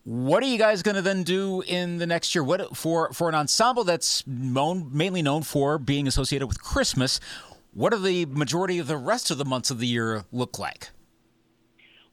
what 0.04 0.42
are 0.42 0.46
you 0.46 0.58
guys 0.58 0.82
going 0.82 0.94
to 0.94 1.02
then 1.02 1.22
do 1.22 1.62
in 1.62 1.98
the 1.98 2.06
next 2.06 2.34
year? 2.34 2.42
What 2.42 2.76
for 2.76 3.12
for 3.12 3.28
an 3.28 3.34
ensemble 3.34 3.84
that's 3.84 4.26
known, 4.26 4.90
mainly 4.92 5.22
known 5.22 5.42
for 5.42 5.78
being 5.78 6.06
associated 6.06 6.46
with 6.46 6.62
Christmas? 6.62 7.20
What 7.72 7.92
do 7.92 7.98
the 7.98 8.26
majority 8.26 8.78
of 8.78 8.86
the 8.86 8.96
rest 8.96 9.30
of 9.30 9.38
the 9.38 9.44
months 9.44 9.70
of 9.70 9.78
the 9.78 9.86
year 9.86 10.24
look 10.32 10.58
like? 10.58 10.90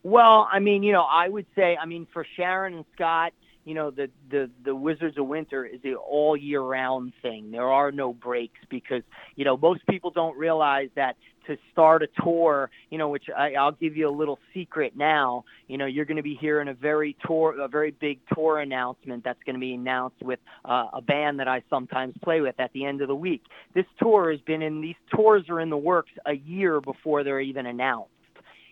Well, 0.03 0.47
I 0.51 0.59
mean, 0.59 0.83
you 0.83 0.93
know, 0.93 1.03
I 1.03 1.27
would 1.27 1.47
say, 1.55 1.75
I 1.75 1.85
mean, 1.85 2.07
for 2.13 2.25
Sharon 2.35 2.75
and 2.75 2.85
Scott, 2.95 3.33
you 3.67 3.73
know 3.73 3.91
the 3.91 4.09
the 4.31 4.49
the 4.63 4.73
Wizards 4.73 5.17
of 5.17 5.27
Winter 5.27 5.65
is 5.65 5.81
an 5.83 5.95
all 5.95 6.37
year 6.37 6.61
round 6.61 7.11
thing. 7.21 7.51
There 7.51 7.69
are 7.69 7.91
no 7.91 8.13
breaks 8.13 8.59
because 8.69 9.03
you 9.35 9.43
know 9.43 9.57
most 9.57 9.85
people 9.87 10.09
don't 10.09 10.37
realize 10.37 10.87
that 10.95 11.17
to 11.47 11.57
start 11.71 12.01
a 12.01 12.07
tour, 12.21 12.69
you 12.89 12.97
know, 12.97 13.09
which 13.09 13.25
I, 13.35 13.53
I'll 13.53 13.73
give 13.73 13.97
you 13.97 14.07
a 14.07 14.11
little 14.11 14.39
secret 14.53 14.93
now. 14.95 15.43
You 15.67 15.77
know, 15.77 15.85
you're 15.85 16.05
going 16.05 16.17
to 16.17 16.23
be 16.23 16.35
hearing 16.35 16.69
a 16.69 16.73
very 16.73 17.17
tour, 17.25 17.59
a 17.59 17.67
very 17.67 17.91
big 17.91 18.19
tour 18.33 18.59
announcement 18.59 19.25
that's 19.25 19.41
going 19.45 19.55
to 19.55 19.59
be 19.59 19.73
announced 19.73 20.21
with 20.21 20.39
uh, 20.63 20.87
a 20.93 21.01
band 21.01 21.39
that 21.41 21.49
I 21.49 21.61
sometimes 21.69 22.15
play 22.23 22.39
with 22.39 22.55
at 22.59 22.71
the 22.71 22.85
end 22.85 23.01
of 23.01 23.09
the 23.09 23.15
week. 23.15 23.43
This 23.73 23.85
tour 24.01 24.31
has 24.31 24.39
been 24.41 24.61
in; 24.61 24.79
these 24.79 24.95
tours 25.13 25.43
are 25.49 25.59
in 25.59 25.69
the 25.69 25.77
works 25.77 26.11
a 26.25 26.35
year 26.35 26.79
before 26.79 27.25
they're 27.25 27.41
even 27.41 27.65
announced 27.65 28.11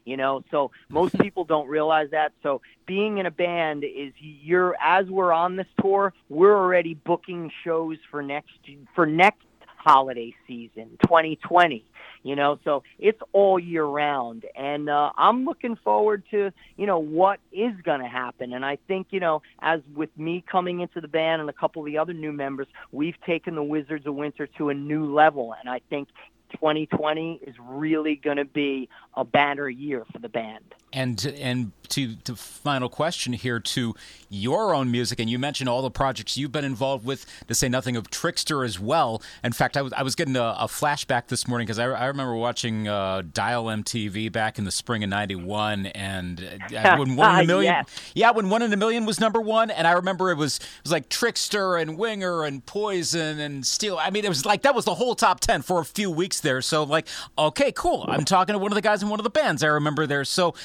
you 0.05 0.17
know? 0.17 0.43
So 0.51 0.71
most 0.89 1.17
people 1.19 1.43
don't 1.43 1.67
realize 1.67 2.11
that. 2.11 2.31
So 2.43 2.61
being 2.85 3.17
in 3.17 3.25
a 3.25 3.31
band 3.31 3.83
is 3.83 4.13
you're 4.17 4.75
as 4.81 5.07
we're 5.07 5.33
on 5.33 5.55
this 5.55 5.67
tour 5.81 6.13
we're 6.29 6.55
already 6.55 6.93
booking 6.93 7.51
shows 7.63 7.97
for 8.11 8.21
next 8.21 8.51
for 8.93 9.05
next 9.05 9.45
holiday 9.77 10.33
season 10.47 10.97
2020 11.03 11.85
you 12.23 12.35
know? 12.35 12.57
So 12.63 12.81
it's 12.97 13.21
all 13.33 13.59
year 13.59 13.85
round. 13.85 14.45
And 14.55 14.89
uh, 14.89 15.11
i'm 15.15 15.45
looking 15.45 15.75
forward 15.77 16.23
to 16.31 16.51
you 16.75 16.87
know 16.87 16.99
what 16.99 17.39
is 17.51 17.73
going 17.83 18.01
to 18.01 18.07
happen. 18.07 18.53
And 18.53 18.65
i 18.65 18.77
think 18.87 19.07
you 19.11 19.19
know 19.19 19.41
as 19.61 19.81
with 19.95 20.09
me 20.17 20.43
coming 20.51 20.81
into 20.81 20.99
the 20.99 21.07
band 21.07 21.41
and 21.41 21.49
a 21.49 21.53
couple 21.53 21.83
of 21.83 21.85
the 21.85 21.97
other 21.99 22.13
new 22.13 22.33
members 22.33 22.67
we've 22.91 23.19
taken 23.25 23.55
the 23.55 23.63
wizards 23.63 24.07
of 24.07 24.15
winter 24.15 24.47
to 24.57 24.69
a 24.69 24.73
new 24.73 25.13
level. 25.13 25.53
And 25.59 25.69
i 25.69 25.79
think 25.89 26.09
2020 26.55 27.41
is 27.45 27.55
really 27.59 28.15
going 28.15 28.37
to 28.37 28.45
be 28.45 28.89
a 29.15 29.23
banner 29.23 29.69
year 29.69 30.05
for 30.11 30.19
the 30.19 30.29
band. 30.29 30.75
And 30.93 31.25
and 31.39 31.71
to 31.89 32.15
the 32.23 32.35
final 32.35 32.89
question 32.89 33.33
here 33.33 33.59
to 33.59 33.95
your 34.29 34.73
own 34.73 34.91
music, 34.91 35.19
and 35.19 35.29
you 35.29 35.37
mentioned 35.37 35.69
all 35.69 35.81
the 35.81 35.91
projects 35.91 36.37
you've 36.37 36.51
been 36.51 36.65
involved 36.65 37.05
with, 37.05 37.25
to 37.47 37.55
say 37.55 37.69
nothing 37.69 37.95
of 37.95 38.09
Trixter 38.09 38.65
as 38.65 38.79
well. 38.79 39.21
In 39.43 39.51
fact, 39.51 39.77
I 39.77 39.81
was 39.81 39.93
I 39.93 40.03
was 40.03 40.15
getting 40.15 40.35
a, 40.35 40.55
a 40.59 40.67
flashback 40.67 41.27
this 41.27 41.47
morning 41.47 41.65
because 41.65 41.79
I, 41.79 41.85
I 41.85 42.05
remember 42.05 42.35
watching 42.35 42.87
uh, 42.87 43.23
Dial 43.33 43.65
MTV 43.65 44.31
back 44.31 44.57
in 44.57 44.63
the 44.63 44.71
spring 44.71 45.03
of 45.03 45.09
'91, 45.09 45.87
and 45.87 46.61
uh, 46.75 46.95
when 46.97 47.15
one 47.15 47.39
in 47.39 47.45
a 47.45 47.47
million, 47.47 47.73
yes. 47.73 48.11
yeah, 48.13 48.31
when 48.31 48.49
one 48.49 48.61
in 48.61 48.71
a 48.71 48.77
million 48.77 49.05
was 49.05 49.19
number 49.19 49.41
one, 49.41 49.69
and 49.71 49.87
I 49.87 49.93
remember 49.93 50.31
it 50.31 50.37
was 50.37 50.57
it 50.59 50.83
was 50.83 50.91
like 50.91 51.09
Trixter 51.09 51.81
and 51.81 51.97
Winger 51.97 52.43
and 52.43 52.65
Poison 52.65 53.39
and 53.39 53.65
Steel. 53.65 53.97
I 53.99 54.09
mean, 54.09 54.23
it 54.23 54.29
was 54.29 54.45
like 54.45 54.61
that 54.61 54.75
was 54.75 54.85
the 54.85 54.95
whole 54.95 55.15
top 55.15 55.39
ten 55.41 55.61
for 55.61 55.81
a 55.81 55.85
few 55.85 56.09
weeks 56.09 56.39
there. 56.45 56.61
So, 56.61 56.83
like, 56.83 57.07
okay, 57.37 57.73
cool. 57.73 58.05
I'm 58.07 58.23
talking 58.23 58.53
to 58.53 58.59
one 58.59 58.71
of 58.71 58.75
the 58.75 58.81
guys 58.81 59.03
in 59.03 59.09
one 59.09 59.19
of 59.19 59.25
the 59.25 59.29
bands. 59.29 59.61
I 59.63 59.67
remember 59.67 60.07
there. 60.07 60.23
So, 60.23 60.55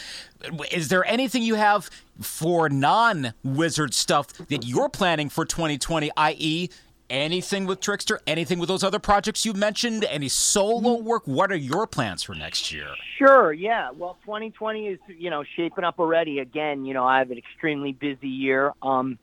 is 0.71 0.87
there 0.87 1.05
anything 1.05 1.43
you 1.43 1.57
have 1.57 1.91
for 2.21 2.69
non 2.69 3.35
Wizard 3.43 3.93
stuff 3.93 4.29
that 4.49 4.65
you're 4.65 4.89
planning 4.89 5.29
for 5.29 5.45
2020, 5.45 6.13
i.e., 6.17 6.71
anything 7.11 7.67
with 7.67 7.81
Trixter, 7.81 8.19
anything 8.27 8.59
with 8.59 8.69
those 8.69 8.85
other 8.85 9.01
projects 9.01 9.45
you 9.45 9.53
mentioned, 9.53 10.05
any 10.05 10.29
solo 10.29 10.95
work? 10.95 11.27
What 11.27 11.51
are 11.51 11.57
your 11.57 11.87
plans 11.87 12.23
for 12.23 12.35
next 12.35 12.73
year? 12.73 12.95
Sure, 13.19 13.53
yeah. 13.53 13.91
Well, 13.91 14.19
2020 14.25 14.87
is, 14.87 14.99
you 15.09 15.29
know, 15.29 15.43
shaping 15.57 15.85
up 15.85 15.99
already. 15.99 16.39
Again, 16.39 16.85
you 16.85 16.95
know, 16.95 17.05
I 17.05 17.19
have 17.19 17.31
an 17.31 17.39
extremely 17.39 17.93
busy 17.93 18.29
year. 18.29 18.73
Um, 18.81 19.19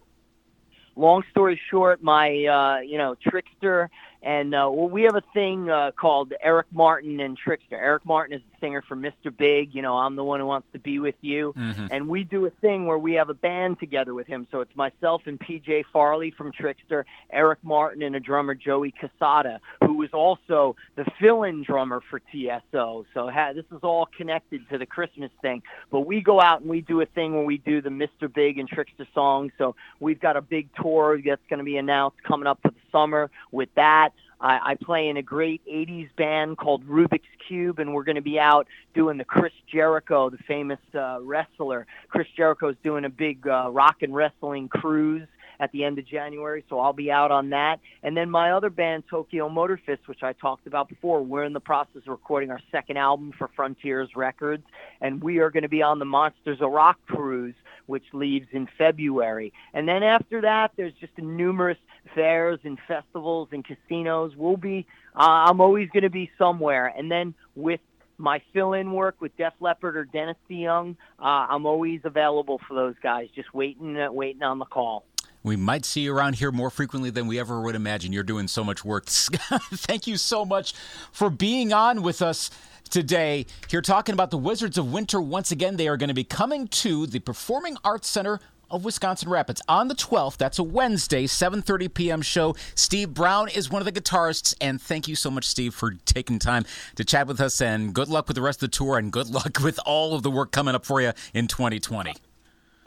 long 0.96 1.24
story 1.32 1.60
short, 1.72 2.04
my, 2.04 2.28
uh, 2.28 2.82
you 2.82 2.98
know, 2.98 3.16
Trixter 3.16 3.90
and 4.28 4.54
uh, 4.54 4.70
well, 4.70 4.90
we 4.90 5.04
have 5.04 5.16
a 5.16 5.24
thing 5.34 5.70
uh, 5.70 5.92
called 5.92 6.34
Eric 6.44 6.68
Martin 6.74 7.22
and 7.22 7.38
Trixter. 7.38 7.78
Eric 7.78 8.06
Martin 8.06 8.36
is 8.36 8.42
the 8.52 8.58
singer 8.60 8.84
for 8.86 8.98
Mr. 8.98 9.36
Big. 9.36 9.74
You 9.74 9.82
know, 9.82 9.96
I'm 9.96 10.18
the 10.18 10.24
one 10.26 10.42
who 10.42 10.46
wants 10.46 10.68
to 10.74 10.80
be 10.80 11.00
with 11.00 11.16
you. 11.22 11.54
Mm-hmm. 11.58 11.88
And 11.92 12.10
we 12.10 12.26
do 12.26 12.46
a 12.46 12.50
thing 12.50 12.88
where 12.88 12.98
we 12.98 13.14
have 13.14 13.30
a 13.30 13.34
band 13.34 13.80
together 13.80 14.14
with 14.14 14.28
him. 14.28 14.46
So 14.52 14.60
it's 14.60 14.76
myself 14.76 15.22
and 15.28 15.40
PJ 15.40 15.86
Farley 15.94 16.32
from 16.32 16.52
Trixter, 16.52 17.06
Eric 17.32 17.60
Martin, 17.64 18.02
and 18.02 18.18
a 18.18 18.20
drummer, 18.20 18.54
Joey 18.54 18.94
Cassata, 19.02 19.60
who 19.86 19.94
was 19.94 20.10
also 20.12 20.76
the 20.98 21.06
fill 21.22 21.44
in 21.44 21.64
drummer 21.64 22.02
for 22.10 22.20
TSO. 22.30 23.06
So 23.14 23.30
ha- 23.30 23.54
this 23.54 23.66
is 23.72 23.80
all 23.82 24.10
connected 24.18 24.68
to 24.72 24.78
the 24.78 24.86
Christmas 24.86 25.32
thing. 25.42 25.64
But 25.90 26.02
we 26.02 26.20
go 26.20 26.42
out 26.42 26.60
and 26.60 26.70
we 26.70 26.82
do 26.82 27.00
a 27.00 27.06
thing 27.06 27.34
where 27.34 27.46
we 27.46 27.60
do 27.60 27.82
the 27.82 27.92
Mr. 27.92 28.34
Big 28.34 28.60
and 28.60 28.68
Trixter 28.68 29.08
songs. 29.14 29.54
So 29.58 29.78
we've 30.02 30.20
got 30.20 30.36
a 30.36 30.42
big 30.42 30.68
tour 30.76 31.18
that's 31.26 31.42
going 31.50 31.60
to 31.60 31.64
be 31.64 31.78
announced 31.78 32.22
coming 32.24 32.46
up 32.46 32.60
for 32.62 32.74
summer 32.98 33.30
with 33.52 33.70
that. 33.76 34.10
I, 34.40 34.72
I 34.72 34.76
play 34.76 35.10
in 35.10 35.18
a 35.18 35.22
great 35.22 35.62
80s 35.66 36.10
band 36.16 36.58
called 36.58 36.88
Rubix 36.88 37.22
Kube, 37.50 37.80
and 37.80 37.94
we're 37.94 38.04
going 38.04 38.16
to 38.16 38.22
be 38.22 38.40
out 38.40 38.68
doing 38.94 39.18
the 39.18 39.26
Chris 39.26 39.54
Jericho, 39.72 40.30
the 40.30 40.38
famous 40.38 40.80
uh, 40.94 41.20
wrestler. 41.22 41.88
Chris 42.10 42.28
Jericho 42.36 42.70
is 42.70 42.76
doing 42.84 43.06
a 43.06 43.10
big 43.10 43.48
uh, 43.48 43.70
rock 43.72 43.98
and 44.02 44.14
wrestling 44.14 44.68
cruise 44.68 45.28
at 45.60 45.72
the 45.72 45.84
end 45.84 45.98
of 45.98 46.06
January, 46.06 46.64
so 46.70 46.80
I'll 46.80 46.94
be 46.94 47.12
out 47.12 47.32
on 47.32 47.50
that. 47.50 47.80
And 48.04 48.16
then 48.16 48.30
my 48.30 48.52
other 48.52 48.70
band, 48.70 49.06
Tokyo 49.10 49.50
Motor 49.50 49.82
Fist, 49.84 50.08
which 50.08 50.22
I 50.22 50.34
talked 50.34 50.68
about 50.68 50.88
before, 50.88 51.24
we're 51.24 51.46
in 51.46 51.54
the 51.54 51.60
process 51.60 52.04
of 52.04 52.10
recording 52.10 52.52
our 52.52 52.62
second 52.72 52.98
album 52.98 53.34
for 53.36 53.50
Frontiers 53.56 54.10
Records, 54.16 54.64
and 55.02 55.20
we 55.24 55.40
are 55.40 55.50
going 55.50 55.64
to 55.64 55.70
be 55.70 55.82
on 55.82 55.98
the 55.98 56.06
Monsters 56.06 56.62
of 56.62 56.70
Rock 56.72 57.00
cruise, 57.08 57.56
which 57.88 58.06
leaves 58.14 58.48
in 58.52 58.68
February. 58.78 59.52
And 59.74 59.88
then 59.88 60.04
after 60.04 60.42
that, 60.42 60.72
there's 60.78 60.94
just 61.00 61.18
numerous 61.18 61.78
fairs 62.14 62.60
and 62.64 62.78
festivals 62.88 63.50
and 63.52 63.66
casinos. 63.66 64.34
We'll 64.38 64.58
be, 64.58 64.86
uh, 65.16 65.50
I'm 65.50 65.60
always 65.60 65.90
going 65.90 66.04
to 66.04 66.10
be 66.10 66.30
somewhere. 66.38 66.94
And 66.96 67.12
then 67.12 67.34
with 67.56 67.82
my 68.18 68.42
fill-in 68.54 68.94
work 68.94 69.16
with 69.20 69.36
Def 69.38 69.54
Leppard 69.60 69.98
or 69.98 70.06
Dennis 70.06 70.38
DeYoung, 70.50 70.96
uh, 71.20 71.24
I'm 71.24 71.66
always 71.66 72.02
available 72.04 72.60
for 72.68 72.74
those 72.74 72.96
guys. 73.02 73.28
Just 73.36 73.54
waiting, 73.54 73.98
uh, 73.98 74.12
waiting 74.12 74.44
on 74.44 74.60
the 74.60 74.66
call. 74.66 75.04
We 75.48 75.56
might 75.56 75.86
see 75.86 76.02
you 76.02 76.14
around 76.14 76.36
here 76.36 76.52
more 76.52 76.70
frequently 76.70 77.10
than 77.10 77.26
we 77.26 77.40
ever 77.40 77.62
would 77.62 77.76
imagine. 77.76 78.12
You're 78.12 78.24
doing 78.24 78.48
so 78.48 78.64
much 78.64 78.84
work. 78.84 79.06
Thank 79.08 80.06
you 80.06 80.18
so 80.18 80.44
much 80.44 80.74
for 81.12 81.30
being 81.30 81.72
on 81.72 82.02
with 82.02 82.22
us 82.22 82.52
today. 82.90 83.46
Here 83.70 83.82
talking 83.82 84.14
about 84.14 84.30
the 84.30 84.38
Wizards 84.38 84.78
of 84.78 84.92
Winter 84.92 85.22
once 85.22 85.52
again. 85.52 85.78
They 85.78 85.88
are 85.88 85.96
going 85.96 86.10
to 86.10 86.14
be 86.14 86.26
coming 86.26 86.68
to 86.68 87.08
the 87.08 87.20
Performing 87.20 87.78
Arts 87.84 88.10
Center 88.10 88.42
of 88.70 88.84
Wisconsin 88.84 89.30
Rapids 89.30 89.62
on 89.70 89.88
the 89.88 89.96
12th. 89.96 90.36
That's 90.36 90.60
a 90.60 90.64
Wednesday, 90.64 91.26
7:30 91.26 91.94
p.m. 91.94 92.22
show. 92.22 92.56
Steve 92.76 93.14
Brown 93.14 93.48
is 93.48 93.70
one 93.70 93.82
of 93.82 93.86
the 93.86 93.92
guitarists, 93.94 94.54
and 94.60 94.82
thank 94.82 95.08
you 95.08 95.16
so 95.16 95.32
much, 95.32 95.46
Steve, 95.46 95.74
for 95.74 95.92
taking 96.06 96.40
time 96.40 96.66
to 96.96 97.06
chat 97.06 97.28
with 97.28 97.40
us. 97.40 97.62
And 97.62 97.94
good 97.94 98.10
luck 98.10 98.28
with 98.28 98.36
the 98.36 98.42
rest 98.42 98.62
of 98.62 98.72
the 98.72 98.76
tour, 98.76 98.98
and 98.98 99.12
good 99.12 99.30
luck 99.38 99.60
with 99.64 99.80
all 99.86 100.14
of 100.14 100.24
the 100.24 100.32
work 100.32 100.52
coming 100.52 100.76
up 100.76 100.86
for 100.86 101.02
you 101.02 101.14
in 101.34 101.48
2020. 101.48 102.14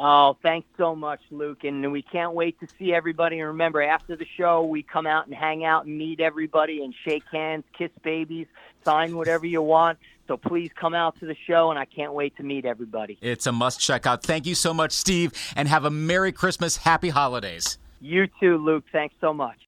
Oh, 0.02 0.38
thanks 0.42 0.66
so 0.78 0.96
much, 0.96 1.20
Luke. 1.30 1.62
And 1.64 1.92
we 1.92 2.00
can't 2.00 2.32
wait 2.32 2.58
to 2.60 2.66
see 2.78 2.94
everybody. 2.94 3.38
And 3.38 3.48
remember, 3.48 3.82
after 3.82 4.16
the 4.16 4.24
show, 4.38 4.64
we 4.64 4.82
come 4.82 5.06
out 5.06 5.26
and 5.26 5.34
hang 5.34 5.62
out 5.62 5.84
and 5.84 5.98
meet 5.98 6.20
everybody 6.20 6.82
and 6.82 6.94
shake 7.04 7.22
hands, 7.30 7.64
kiss 7.76 7.90
babies, 8.02 8.46
sign 8.82 9.14
whatever 9.14 9.44
you 9.44 9.60
want. 9.60 9.98
So 10.26 10.38
please 10.38 10.70
come 10.74 10.94
out 10.94 11.20
to 11.20 11.26
the 11.26 11.36
show, 11.46 11.68
and 11.68 11.78
I 11.78 11.84
can't 11.84 12.14
wait 12.14 12.34
to 12.38 12.42
meet 12.42 12.64
everybody. 12.64 13.18
It's 13.20 13.46
a 13.46 13.52
must 13.52 13.78
check 13.78 14.06
out. 14.06 14.22
Thank 14.22 14.46
you 14.46 14.54
so 14.54 14.72
much, 14.72 14.92
Steve, 14.92 15.32
and 15.54 15.68
have 15.68 15.84
a 15.84 15.90
Merry 15.90 16.32
Christmas, 16.32 16.78
Happy 16.78 17.10
Holidays. 17.10 17.76
You 18.00 18.26
too, 18.40 18.56
Luke. 18.56 18.84
Thanks 18.92 19.16
so 19.20 19.34
much. 19.34 19.58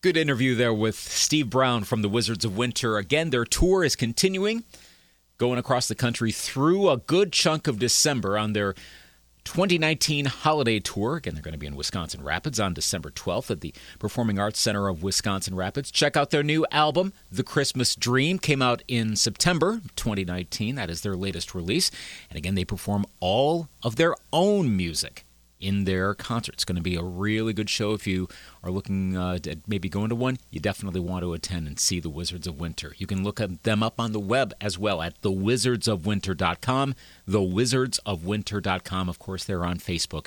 Good 0.00 0.16
interview 0.16 0.56
there 0.56 0.74
with 0.74 0.96
Steve 0.96 1.48
Brown 1.48 1.84
from 1.84 2.02
the 2.02 2.08
Wizards 2.08 2.44
of 2.44 2.56
Winter. 2.56 2.98
Again, 2.98 3.30
their 3.30 3.44
tour 3.44 3.84
is 3.84 3.94
continuing, 3.94 4.64
going 5.38 5.60
across 5.60 5.86
the 5.86 5.94
country 5.94 6.32
through 6.32 6.90
a 6.90 6.96
good 6.96 7.32
chunk 7.32 7.68
of 7.68 7.78
December 7.78 8.36
on 8.36 8.52
their 8.52 8.74
2019 9.44 10.26
holiday 10.26 10.80
tour. 10.80 11.16
Again, 11.16 11.34
they're 11.34 11.42
going 11.42 11.52
to 11.52 11.58
be 11.58 11.66
in 11.66 11.76
Wisconsin 11.76 12.22
Rapids 12.22 12.58
on 12.58 12.74
December 12.74 13.10
12th 13.10 13.50
at 13.50 13.60
the 13.60 13.74
Performing 13.98 14.38
Arts 14.38 14.60
Center 14.60 14.88
of 14.88 15.02
Wisconsin 15.02 15.54
Rapids. 15.54 15.90
Check 15.90 16.16
out 16.16 16.30
their 16.30 16.42
new 16.42 16.66
album, 16.70 17.12
The 17.30 17.44
Christmas 17.44 17.94
Dream, 17.94 18.38
came 18.38 18.62
out 18.62 18.82
in 18.88 19.16
September 19.16 19.80
2019. 19.96 20.74
That 20.74 20.90
is 20.90 21.02
their 21.02 21.16
latest 21.16 21.54
release. 21.54 21.90
And 22.30 22.36
again, 22.36 22.54
they 22.54 22.64
perform 22.64 23.04
all 23.20 23.68
of 23.82 23.96
their 23.96 24.14
own 24.32 24.76
music 24.76 25.24
in 25.64 25.84
their 25.84 26.14
concert. 26.14 26.54
It's 26.54 26.64
going 26.64 26.76
to 26.76 26.82
be 26.82 26.96
a 26.96 27.02
really 27.02 27.54
good 27.54 27.70
show. 27.70 27.94
If 27.94 28.06
you 28.06 28.28
are 28.62 28.70
looking 28.70 29.16
uh, 29.16 29.38
at 29.46 29.66
maybe 29.66 29.88
going 29.88 30.10
to 30.10 30.14
one, 30.14 30.38
you 30.50 30.60
definitely 30.60 31.00
want 31.00 31.22
to 31.22 31.32
attend 31.32 31.66
and 31.66 31.78
see 31.80 32.00
the 32.00 32.10
Wizards 32.10 32.46
of 32.46 32.60
Winter. 32.60 32.94
You 32.98 33.06
can 33.06 33.24
look 33.24 33.40
them 33.62 33.82
up 33.82 33.98
on 33.98 34.12
the 34.12 34.20
web 34.20 34.52
as 34.60 34.78
well 34.78 35.00
at 35.00 35.20
thewizardsofwinter.com. 35.22 36.94
Thewizardsofwinter.com. 37.28 39.08
Of 39.08 39.18
course, 39.18 39.44
they're 39.44 39.64
on 39.64 39.78
Facebook 39.78 40.26